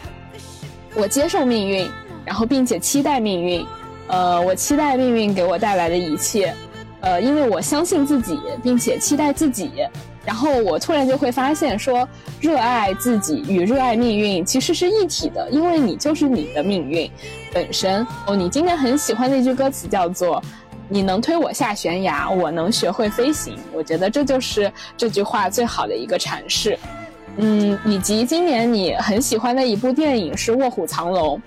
[0.95, 1.88] 我接受命运。
[2.26, 3.65] 然后，并且期待命运，
[4.07, 6.51] 呃，我期待命运给我带来的一切，
[7.01, 9.72] 呃，因为我相信自己，并且期待自己。
[10.23, 12.07] 然后我突然就会发现，说
[12.39, 17.10] 热爱自己与热爱命运其实是一体的，因为你就是你的命运
[17.53, 18.06] 本身。
[18.27, 20.41] 哦，你今天很喜欢那句歌词叫做
[20.88, 23.57] “你能推我下悬崖，我能学会飞行”。
[23.73, 26.77] 我觉得这就是这句话最好的一个阐释。
[27.38, 31.38] 嗯，以及今年你很喜欢的一部电影是《卧虎藏龙》。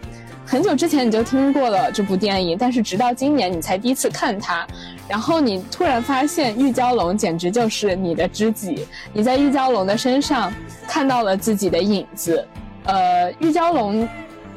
[0.47, 4.67] 很久之前你就听过了这部电影，但是直到今年你才第一次看它，
[5.09, 10.53] 然后你突然发现玉娇龙简直就是你的知己，你在玉娇龙的身上
[10.87, 12.47] 看到了自己的影子。
[12.85, 14.07] 呃，玉娇龙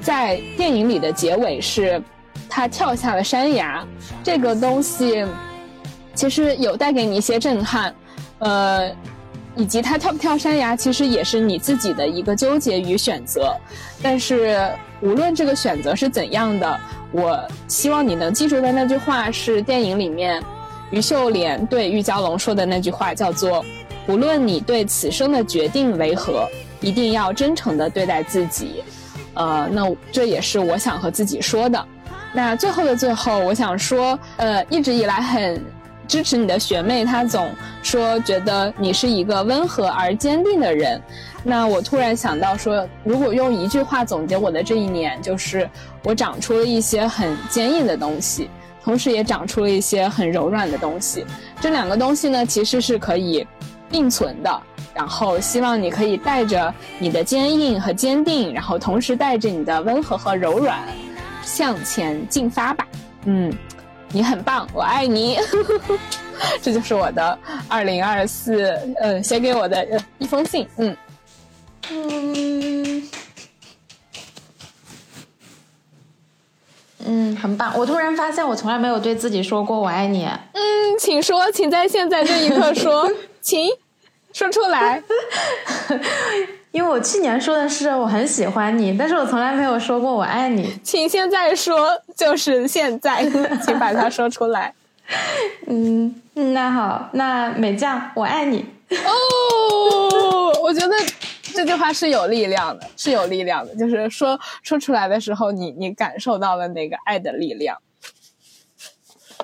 [0.01, 2.01] 在电影里的结尾是，
[2.49, 3.85] 他跳下了山崖，
[4.23, 5.26] 这个东西
[6.14, 7.95] 其实有带给你一些震撼，
[8.39, 8.91] 呃。
[9.59, 13.57] 以及他跳不跳山崖，其实也是你自己的一个纠结与选择。
[14.03, 14.69] 但是
[15.02, 16.80] 无论这个选择是怎样的，
[17.11, 20.41] 我希望你能记住的那句话是电影里面
[20.91, 23.64] 于秀莲对玉娇龙说的那句话，叫做
[24.07, 26.48] “无论你对此生的决定为何，
[26.82, 28.84] 一定要真诚的对待自己。”
[29.36, 31.86] 呃，那这也是我想和自己说的。
[32.34, 35.61] 那最后的最后，我想说，呃，一直以来很。
[36.07, 37.49] 支持你的学妹，她总
[37.84, 41.02] 说觉得你是一个温和而坚定的人。
[41.49, 45.68] 那我突然想到说，如果用一句话总结我的这一年，就是
[46.03, 48.49] 我长出了一些很坚硬的东西，
[48.84, 51.26] 同时也长出了一些很柔软的东西。
[51.61, 53.48] 这两个东西呢，其实是可以
[53.90, 54.61] 并存的。
[54.94, 60.80] 然后希望你可以带着你的坚硬和坚定，然后同时带着你的温和和柔软，
[61.45, 62.86] 向前进发吧。
[63.24, 63.57] 嗯。
[64.10, 65.38] 你很棒，我爱你。
[66.61, 67.38] 这就是我的
[67.68, 68.72] 二零二四，
[69.02, 69.86] 嗯，写给我的
[70.18, 70.68] 一封信。
[70.78, 70.95] 嗯
[71.91, 73.09] 嗯
[77.05, 77.73] 嗯，很棒。
[77.77, 80.26] 我突然发现，我从来没有对自己说过我爱你。
[80.26, 83.09] 嗯，请说，请在现在这一刻说，
[83.41, 83.69] 请
[84.34, 85.01] 说出来。
[86.72, 90.77] 因为我去年说的是我很喜欢你，但是我从来没有说过我爱你。
[90.84, 93.26] 请现在说，就是现在，
[93.65, 94.73] 请把它说出来。
[95.68, 98.65] 嗯，那好，那美酱，我爱你。
[98.89, 100.95] 哦，我觉得
[101.58, 107.78] 这句话是有力量的，是有力量的，就是说说出来的时候，你你感受到了那个爱的力量。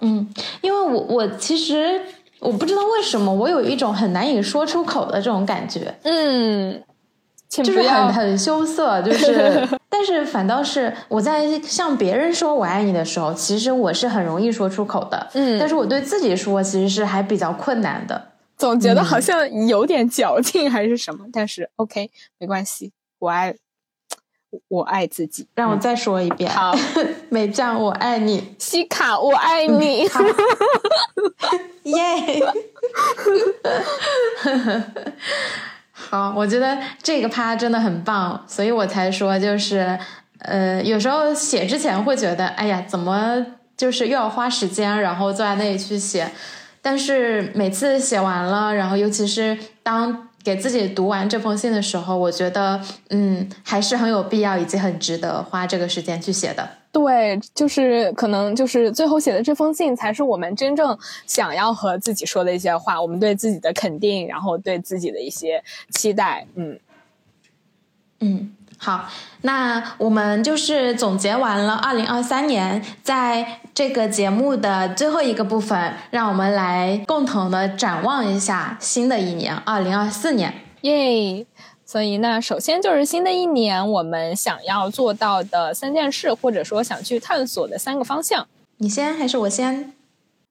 [0.02, 0.31] 嗯，
[0.61, 1.99] 因为我我其实
[2.40, 5.95] 我不知道为什么，我有一种很难以说出口的这种感觉。
[6.03, 6.84] 嗯。
[7.49, 18.30] 就是很很羞涩，就 是，但是反倒是我在向别人说我爱你的时候，其实我是很容易说出口的，嗯，但是我对自己说其实是还比较困难的，
[18.64, 23.53] 总觉得好像有点矫情还是什么，但是 OK 没关系，我爱
[24.69, 26.73] 我爱自己，让我再说一遍，好，
[27.27, 30.07] 美酱我爱你，西卡我爱你，
[31.84, 32.41] 耶。
[35.91, 39.99] 好，我觉得这个趴真的很棒，所以我才说，就是，
[40.40, 43.45] 呃，有时候写之前会觉得，哎呀，怎么
[43.76, 46.31] 就是又要花时间，然后坐在那里去写，
[46.84, 52.80] 但是每次写完了，然后尤其是当给自己读完这封信的时候，我觉得，
[53.10, 56.69] 嗯，还是很有必要以及很值得花这个时间去写的。
[56.91, 60.95] 对，就是可能就是最后写的这封信，才是我们真正
[61.26, 66.45] 想要和自己说的一些话，我们对自己的肯定，然后对自己的一些期待。
[66.55, 66.77] 嗯
[68.19, 68.53] 嗯，
[68.84, 69.07] 好，
[69.43, 81.45] 那我们就是总结完了二零二三年，在这个节目的最后一个部分，让我们来共同的展望一下新的一年二零二四年，耶！
[81.85, 88.45] 所以，那首先就是新的一年，我们想要做到的三件事，或者说想去探索的三个方向。
[88.80, 89.93] 你先还是我先？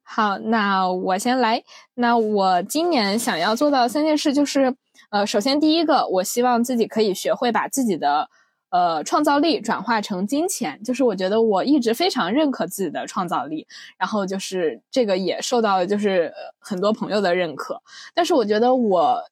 [0.02, 1.62] 好，那我先来。
[1.96, 4.74] 那我今年想要做到三件事，就是
[5.12, 8.30] 呃，首先第一个，我希望自己可以学会把自己的
[8.70, 10.82] 呃创造力转化成金钱。
[10.82, 13.66] 就是我觉得我一直非常认可自己的创造力，
[13.98, 17.82] 然后就是这个也受到就是很多朋友的认可。
[18.14, 19.22] 但是我觉得我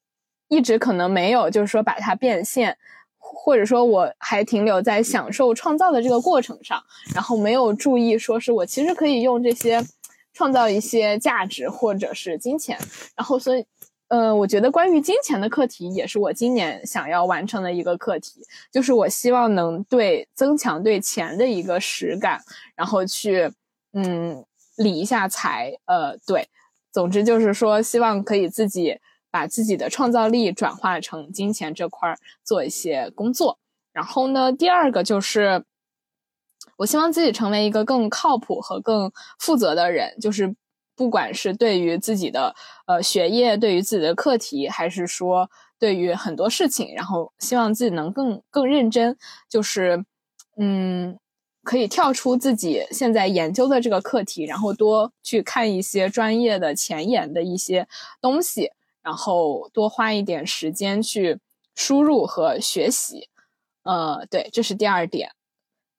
[0.49, 2.77] 一直可能没有就是说把它变现。
[3.23, 6.83] 或者说，我还停留在享受创造的这个过程上，
[7.15, 9.83] 然后没有注意说是我其实可以用这些
[10.33, 12.77] 创造一些价值或者是金钱。
[13.15, 13.65] 然后，所以，
[14.11, 22.41] 呃，我觉得关于金钱的课题也是我今年想要完成的一个课题，就是我希望能对增强对钱的一个实感，
[22.77, 23.51] 然后去
[23.95, 24.45] 嗯
[24.77, 25.73] 理一下财。
[25.87, 26.49] 呃，对，
[26.93, 29.01] 总之就是说，希望可以自己。
[29.33, 33.61] 把自己的创造力转化成金钱这块做一些工作，
[33.93, 35.65] 然后呢，第二个就是，
[36.79, 40.53] 我希望自己成为一个更靠谱和更负责的人，就是
[41.01, 42.55] 不管是对于自己的
[42.87, 49.17] 呃学业，对于自己的课题，还是说对于很多事情，然后希望自己能更更认真，
[49.49, 50.05] 就是
[50.59, 51.19] 嗯，
[51.63, 57.89] 可以跳出自己现在研究的这个课题，然后多去看一些专业的前沿的一些
[58.21, 58.73] 东西。
[59.03, 61.39] 然后多花一点时间去
[61.75, 63.31] 输入和学习，
[63.85, 65.31] 呃，对，这是第二点。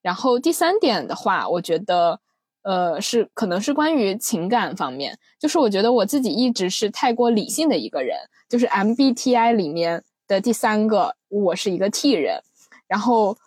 [0.04, 2.20] 然后第三点的话，我觉得，
[2.64, 8.18] 呃，是可能是关于情感方面，就是我觉得我自己一直是太过理性的一个人，
[8.50, 12.42] 就是 MBTI 里面的第三个，我是一个 T 人，
[12.88, 13.38] 然后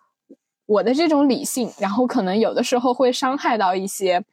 [0.66, 4.24] 我的这种理性，然后可能有的时候会伤害到一些。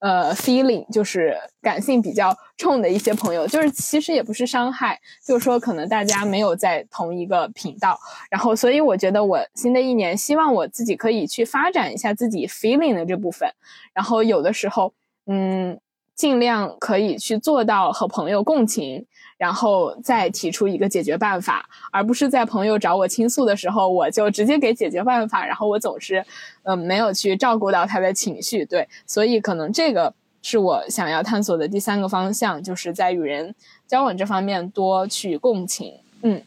[0.00, 7.98] 呃，feeling 就是感性比较重的一些朋友，就是其实也不是伤害，就是说可能大家没有在同一个频道，
[8.30, 13.48] 然后所以我觉得我新的一年希望我自己可以去发展一下自己 feeling 的这部分，
[13.94, 14.92] 然后有的时候，
[15.26, 15.80] 嗯，
[16.14, 19.06] 尽量可以去做到和朋友共情。
[19.36, 25.44] 然后再提出一个解决办法，而不是在朋友找我倾诉的时候，我就直接给解决办法。
[25.44, 26.24] 然后我总是，
[26.62, 28.64] 嗯，没有去照顾到他的情绪。
[28.64, 33.52] 对，所以可能这个是我想要探索的第三个方向，就是在与人
[33.88, 35.94] 交往这方面多去共情。
[36.22, 36.40] 嗯，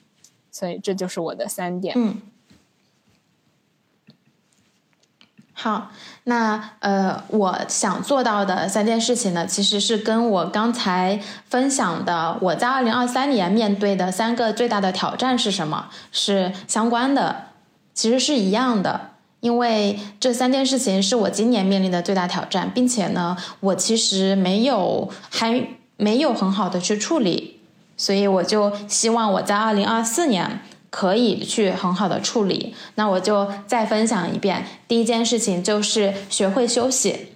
[0.50, 1.94] 所以这就是我的三点。
[1.98, 2.22] 嗯。
[5.60, 5.90] 好，
[6.26, 11.20] 那呃，我想做到的三件事情呢，其实是跟我刚才
[11.50, 17.48] 分享的我在二零二三年面对的三个最大的挑战是什么是相关的，
[17.96, 19.10] 其实是一样的，
[19.40, 27.60] 因为这三件事情是我今年面临的最大挑战，并且呢，我其实没有还没有很好的去处理，
[27.98, 30.62] 所以我就希望我在二零二四年。
[30.90, 34.66] 可以去很好的处理，那我就再分享一遍。
[34.88, 37.34] 第一件事情就是学会休息，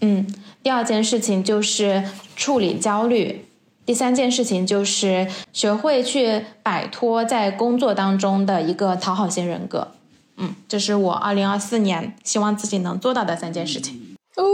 [0.00, 0.26] 嗯，
[0.62, 2.04] 第二件事情就是
[2.36, 3.46] 处理焦虑，
[3.84, 9.88] 第三件事情就是学会去摆脱在工作当中的一个讨好型人格。
[10.36, 14.16] 嗯，这是我二零二四年希望自己能做到的三件事情。
[14.36, 14.44] 哦，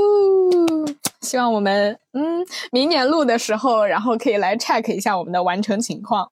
[1.21, 6.31] 希望我们嗯明年录的时候，然后可以来 check 一下我们的完成情况。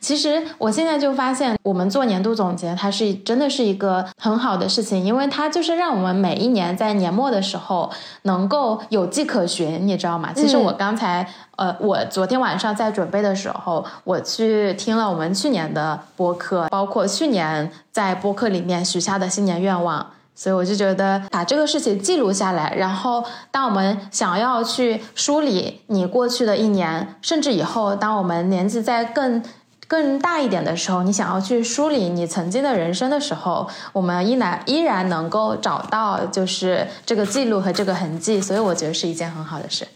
[0.00, 7.90] 其实我现在就发现，我们做年度总结，它是真的是一个很好的事情，因为它就是让我们每一年在年末的时候
[8.22, 10.30] 能够有迹可循，你知道吗？
[10.34, 11.26] 其实我刚才，
[11.56, 29.42] 呃，我昨天晚上在准备的时候，我去听了我们去年的播客，包括去年在播客里面许下的新年愿望，所以我就觉得把这个事情记录下来，然后当我们想要去梳理你过去的一年，甚至以后当我们年纪在更
[29.88, 39.88] 更大一点的时候，你想要去梳理你曾经的人生的时候，我们依然依然能够找到就是这个记录和这个痕迹，所以我觉得是一件很好的事。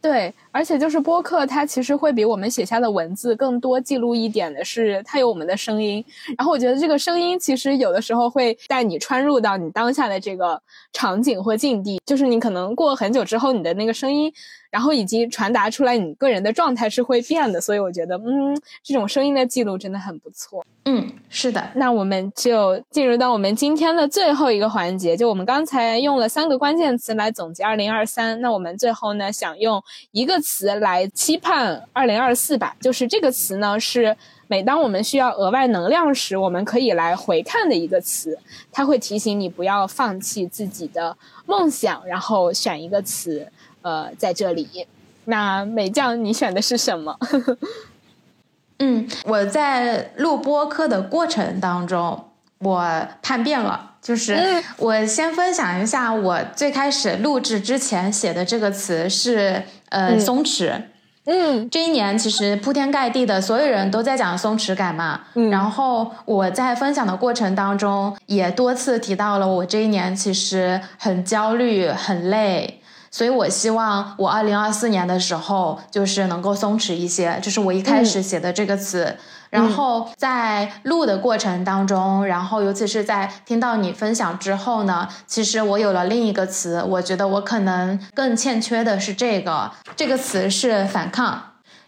[0.00, 6.04] 对，而且就是播客，它其实会比我们写下的文字更多记录一点的是，它有我们的声音。
[6.36, 10.60] 然后我觉得这个声音其实有的时候会带你穿入到你当下的这个
[10.92, 14.30] 场景或境地，就是你可能过很久之后，你的那个声音。
[14.74, 20.66] 然后以及传达出来，你个人的状态是会变的，所以我觉得，嗯，这种声音的记录真的很不错。
[20.86, 21.70] 嗯，是的。
[21.76, 29.80] 那我们就进入到我们今天的最后一个环节，就我们刚才用了三个关键词来总结二零二三，那我们最后呢，想用
[30.10, 34.16] 一个词来期盼二零二四吧，就是这个词呢，是
[34.48, 38.36] 每当我们需要额外能量时，我们可以来回看的一个词，
[38.72, 43.48] 它会提醒你不要放弃自己的梦想，然后选一个词。
[43.84, 44.86] 呃，在这里，
[45.26, 47.14] 那美酱，你选的是什么？
[48.80, 52.30] 嗯，我在录播课的过程当中，
[52.60, 53.90] 我叛变了。
[54.00, 60.72] 就是我先分享一下，我最开始录制之前写的这个词是呃松弛。
[61.26, 65.20] 嗯，这一年其实铺天盖地的所有人都在讲松弛感嘛。
[65.34, 72.80] 嗯，然后我在分享的过程当中也多次提到了，我这一年其实很焦虑、很累。
[73.14, 79.16] 所以我希望我二零二四年的时候就是能够松弛一些，这是我一开始写的这个词。
[79.50, 91.40] 然后在录的过程当中，然后尤其是在听到你分享之后呢，其实我有了另一个词，我觉得我可能更欠缺的是这个，这个词是反抗，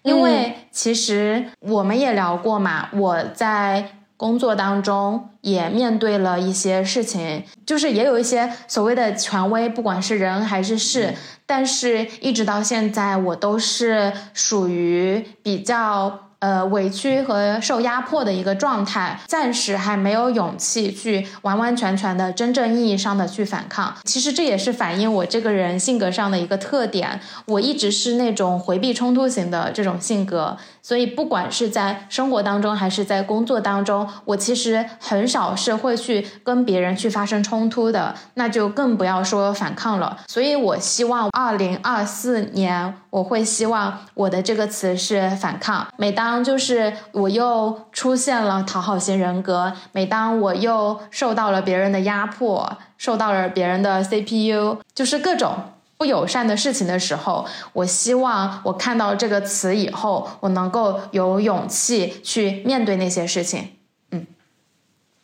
[0.03, 3.96] 因为其实我们也聊过嘛，我在。
[4.17, 11.15] 工作当中也面对了一些事情，就是也有一些所谓的权威，不管是人还是事，
[11.45, 16.21] 但是一直到现在，我都是属于比较。
[16.39, 23.97] 呃，委屈和受压迫的一个状态，暂时还没有勇气去完完全全的真正意义上的去反抗。
[24.05, 30.59] 其实这也是反映我这个人性格上的一个特点，我一直是那种回避冲突型的这种性格。
[30.87, 40.17] 所以不管是在生活当中还是在工作当中，我其实很少是会去跟别人去发生冲突的，那就更不要说反抗了。
[40.29, 45.85] 所以我希望二零二四年，我会希望我的这个词是反抗。
[45.97, 55.53] 每当就是我又出现了讨好型人格，每当我又受到了别人的压迫，受到了别人的 CPU，就是各种
[55.97, 63.71] 不友善的事情的时候，我希望我看到这个词以后，我能够有勇气去面对那些事情。
[64.11, 64.27] 嗯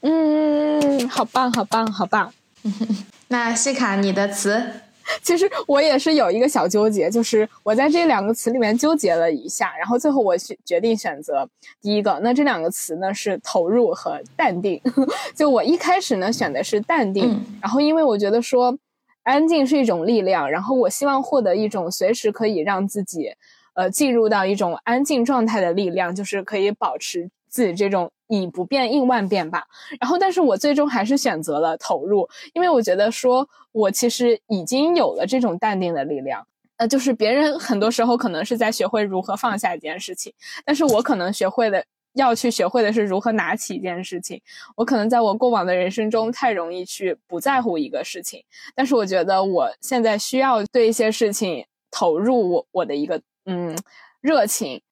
[0.01, 2.33] 嗯，好棒，好棒，好棒。
[3.29, 4.63] 那西卡，你的词？
[5.21, 11.47] 其实我也是有一个小纠结，就是我在这两个词里面纠结了一下，然后最后我选决定选择
[11.81, 12.19] 第一个。
[12.23, 14.81] 那这两个词呢是投入和淡定。
[15.35, 18.79] 就我一开始呢选的是淡定，然后因为我觉得说
[19.23, 23.35] 安静是一种力量，然后我希望获得一种随时可以让自己
[23.75, 27.31] 呃进入到一种安静状态的力量，就是可以保持。
[27.53, 29.67] 自己这种以不变应万变吧，
[30.01, 36.47] 然后，但是我最终还是选择了投入，因为我觉得说，我其实已经有了这种淡定的力量。
[36.79, 40.33] 呃，就是别人很多时候可能是在学会如何放下一件事情，
[40.65, 44.41] 但是我可能学会的要去学会的是如何拿起一件事情。
[44.77, 48.45] 我可能在我过往的人生中太容易去不在乎一个事情，
[48.75, 53.77] 但是我觉得我现在需要对一些事情投入我我的一个嗯
[54.21, 54.83] 热情。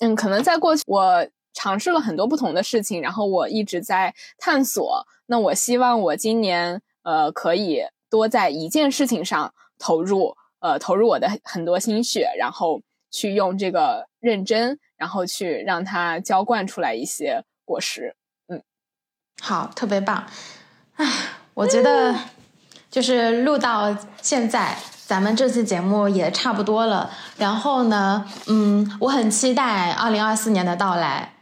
[0.00, 1.28] 嗯，可能在过去我。
[1.54, 5.04] 尝试了很多不同的事情，然后我一直在探索。
[5.26, 12.80] 那我希望我今年呃可以多在一件事情上投入，呃投入我的很多心血，然后
[13.10, 18.14] 去用这个认真，然后去让它浇灌出来一些果实。
[18.48, 18.62] 嗯，
[19.40, 20.26] 好，特别棒。
[20.96, 21.06] 唉，
[21.54, 22.14] 我觉得
[22.90, 24.76] 就是录到现在。
[25.08, 31.32] 咱们这期节目也差不多了，然后呢，嗯，我很期待二零二四年的到来。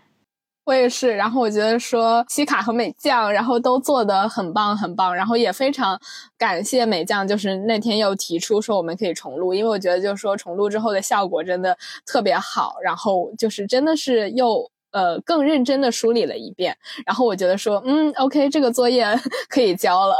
[0.66, 5.98] 我也是，然后我觉得说西卡和美酱，然后都做的很棒很棒，然后也非常
[6.36, 16.76] 感谢美酱，就是那天又提出说我们可以重录，因为我觉得就是说重录之后的效果真的特别好，然后就是真的是又呃更认真的梳理了一遍，
[17.06, 19.06] 然后我觉得说嗯，OK，这个作业
[19.48, 20.18] 可以交了。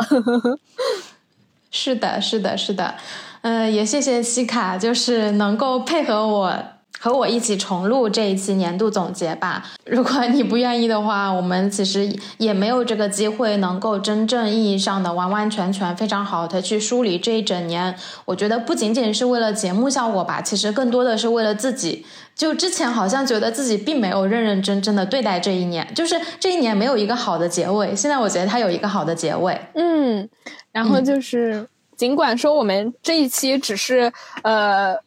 [1.73, 2.95] 是的，是的，是的，
[3.43, 6.76] 嗯，也谢谢西卡，就是能够配合我。
[6.99, 9.65] 和我一起重录这一期年度总结吧。
[9.85, 17.95] 如果你不愿意的话，我们其实也没有这个机会能够真正意义上的完完全全非常好的去梳理这一整年。
[18.25, 22.05] 我觉得不仅仅是为了节目效果吧，其实更多的是为了自己。
[22.35, 27.97] 就之前好像觉得自己并没有认认真真的对待这一年，就是这一年没有一个好的结尾。
[27.97, 29.59] 现在我觉得它有一个好的结尾。
[29.75, 30.29] 嗯，
[30.73, 31.67] 然后就是
[31.97, 34.13] 尽管说我们这一期只是
[34.43, 35.06] 呃。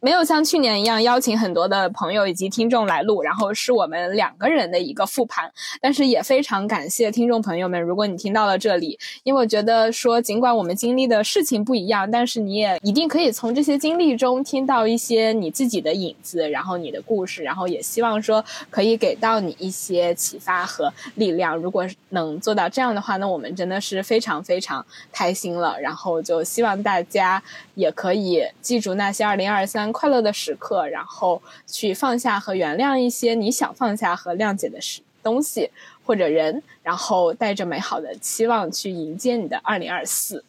[0.00, 5.52] 没有像去年一样邀请很多的朋友以及听众来录，然后是我们两个人的一个复盘。
[5.78, 21.54] 但是也非常感谢听众朋友们，如果你听到了这里，因为我觉得说，尽管我们经历的事情不一样，但是你也一定可以从这些经历中听到一些你自己的影子，然后你的故事，然后也希望说可以给到你一些启发和力量。
[21.54, 25.78] 如果能做到这样的话，那我们真的是非常非常开心了。
[25.78, 27.42] 然后就希望大家
[27.74, 29.66] 也可以记住那些二零二。
[29.74, 35.72] 三快乐的时刻，然后去放下和原谅一些你想放下和谅解的事东西
[36.06, 40.44] 或者人，然后带着美好的期望去迎接你的二零二四。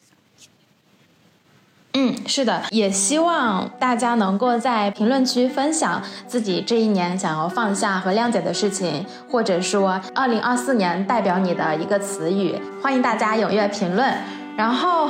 [1.93, 12.53] 嗯，是的，也希望大家能够在评论区分享自己这一年想要放下和谅解的事情，或者说二零二四年代表你的一个词语，
[12.83, 14.13] 欢迎大家踊跃评论。
[14.55, 15.09] 然后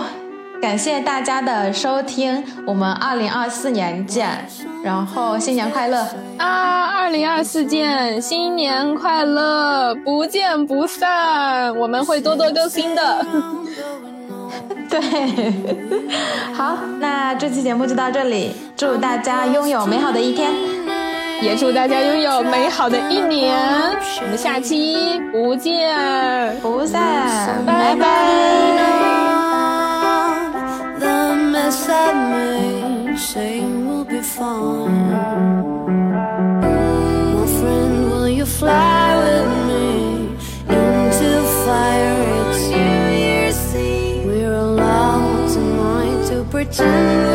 [0.61, 4.47] 感谢大家的收听，我们二零二四年见，
[4.83, 6.05] 然后新年快乐！
[6.37, 6.85] 啊！
[6.85, 13.25] 二零二四见，新年快乐，不见不散，我们会多多更新的。
[14.89, 14.99] 对，
[16.53, 20.51] 好，那这期节目就到这里，祝大家拥有美好的一天，
[21.41, 23.55] 也祝大家拥有美好的一年。
[24.23, 25.95] 我们下期不见
[26.61, 29.04] 不散，拜拜。
[31.77, 35.11] I made, say will be fine.
[37.35, 39.85] My friend, will you fly with me
[40.73, 41.31] into
[41.65, 42.49] fire?
[42.49, 44.25] It's New Year's Eve.
[44.25, 47.34] We're allowed tonight to pretend